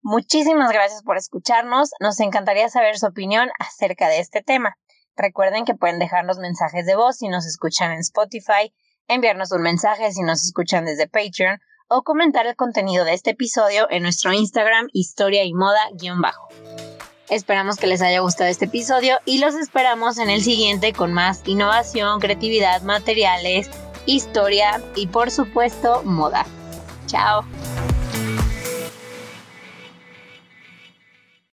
Muchísimas 0.00 0.70
gracias 0.72 1.02
por 1.02 1.16
escucharnos, 1.16 1.90
nos 2.00 2.18
encantaría 2.20 2.68
saber 2.68 2.98
su 2.98 3.06
opinión 3.06 3.50
acerca 3.58 4.08
de 4.08 4.20
este 4.20 4.42
tema. 4.42 4.78
Recuerden 5.16 5.64
que 5.64 5.74
pueden 5.74 5.98
dejarnos 5.98 6.38
mensajes 6.38 6.86
de 6.86 6.96
voz 6.96 7.18
si 7.18 7.28
nos 7.28 7.44
escuchan 7.44 7.92
en 7.92 7.98
Spotify 7.98 8.72
enviarnos 9.08 9.52
un 9.52 9.62
mensaje 9.62 10.12
si 10.12 10.22
nos 10.22 10.44
escuchan 10.44 10.84
desde 10.84 11.08
Patreon 11.08 11.60
o 11.88 12.02
comentar 12.02 12.46
el 12.46 12.54
contenido 12.54 13.04
de 13.04 13.14
este 13.14 13.30
episodio 13.30 13.88
en 13.90 14.02
nuestro 14.02 14.32
Instagram 14.32 14.88
historia 14.92 15.44
y 15.44 15.54
moda-bajo. 15.54 16.48
Esperamos 17.30 17.76
que 17.76 17.86
les 17.86 18.00
haya 18.00 18.20
gustado 18.20 18.48
este 18.48 18.66
episodio 18.66 19.18
y 19.24 19.38
los 19.38 19.54
esperamos 19.54 20.18
en 20.18 20.30
el 20.30 20.42
siguiente 20.42 20.92
con 20.92 21.12
más 21.12 21.42
innovación, 21.46 22.20
creatividad, 22.20 22.82
materiales, 22.82 23.68
historia 24.06 24.82
y 24.94 25.08
por 25.08 25.30
supuesto 25.30 26.02
moda. 26.04 26.46
Chao. 27.06 27.44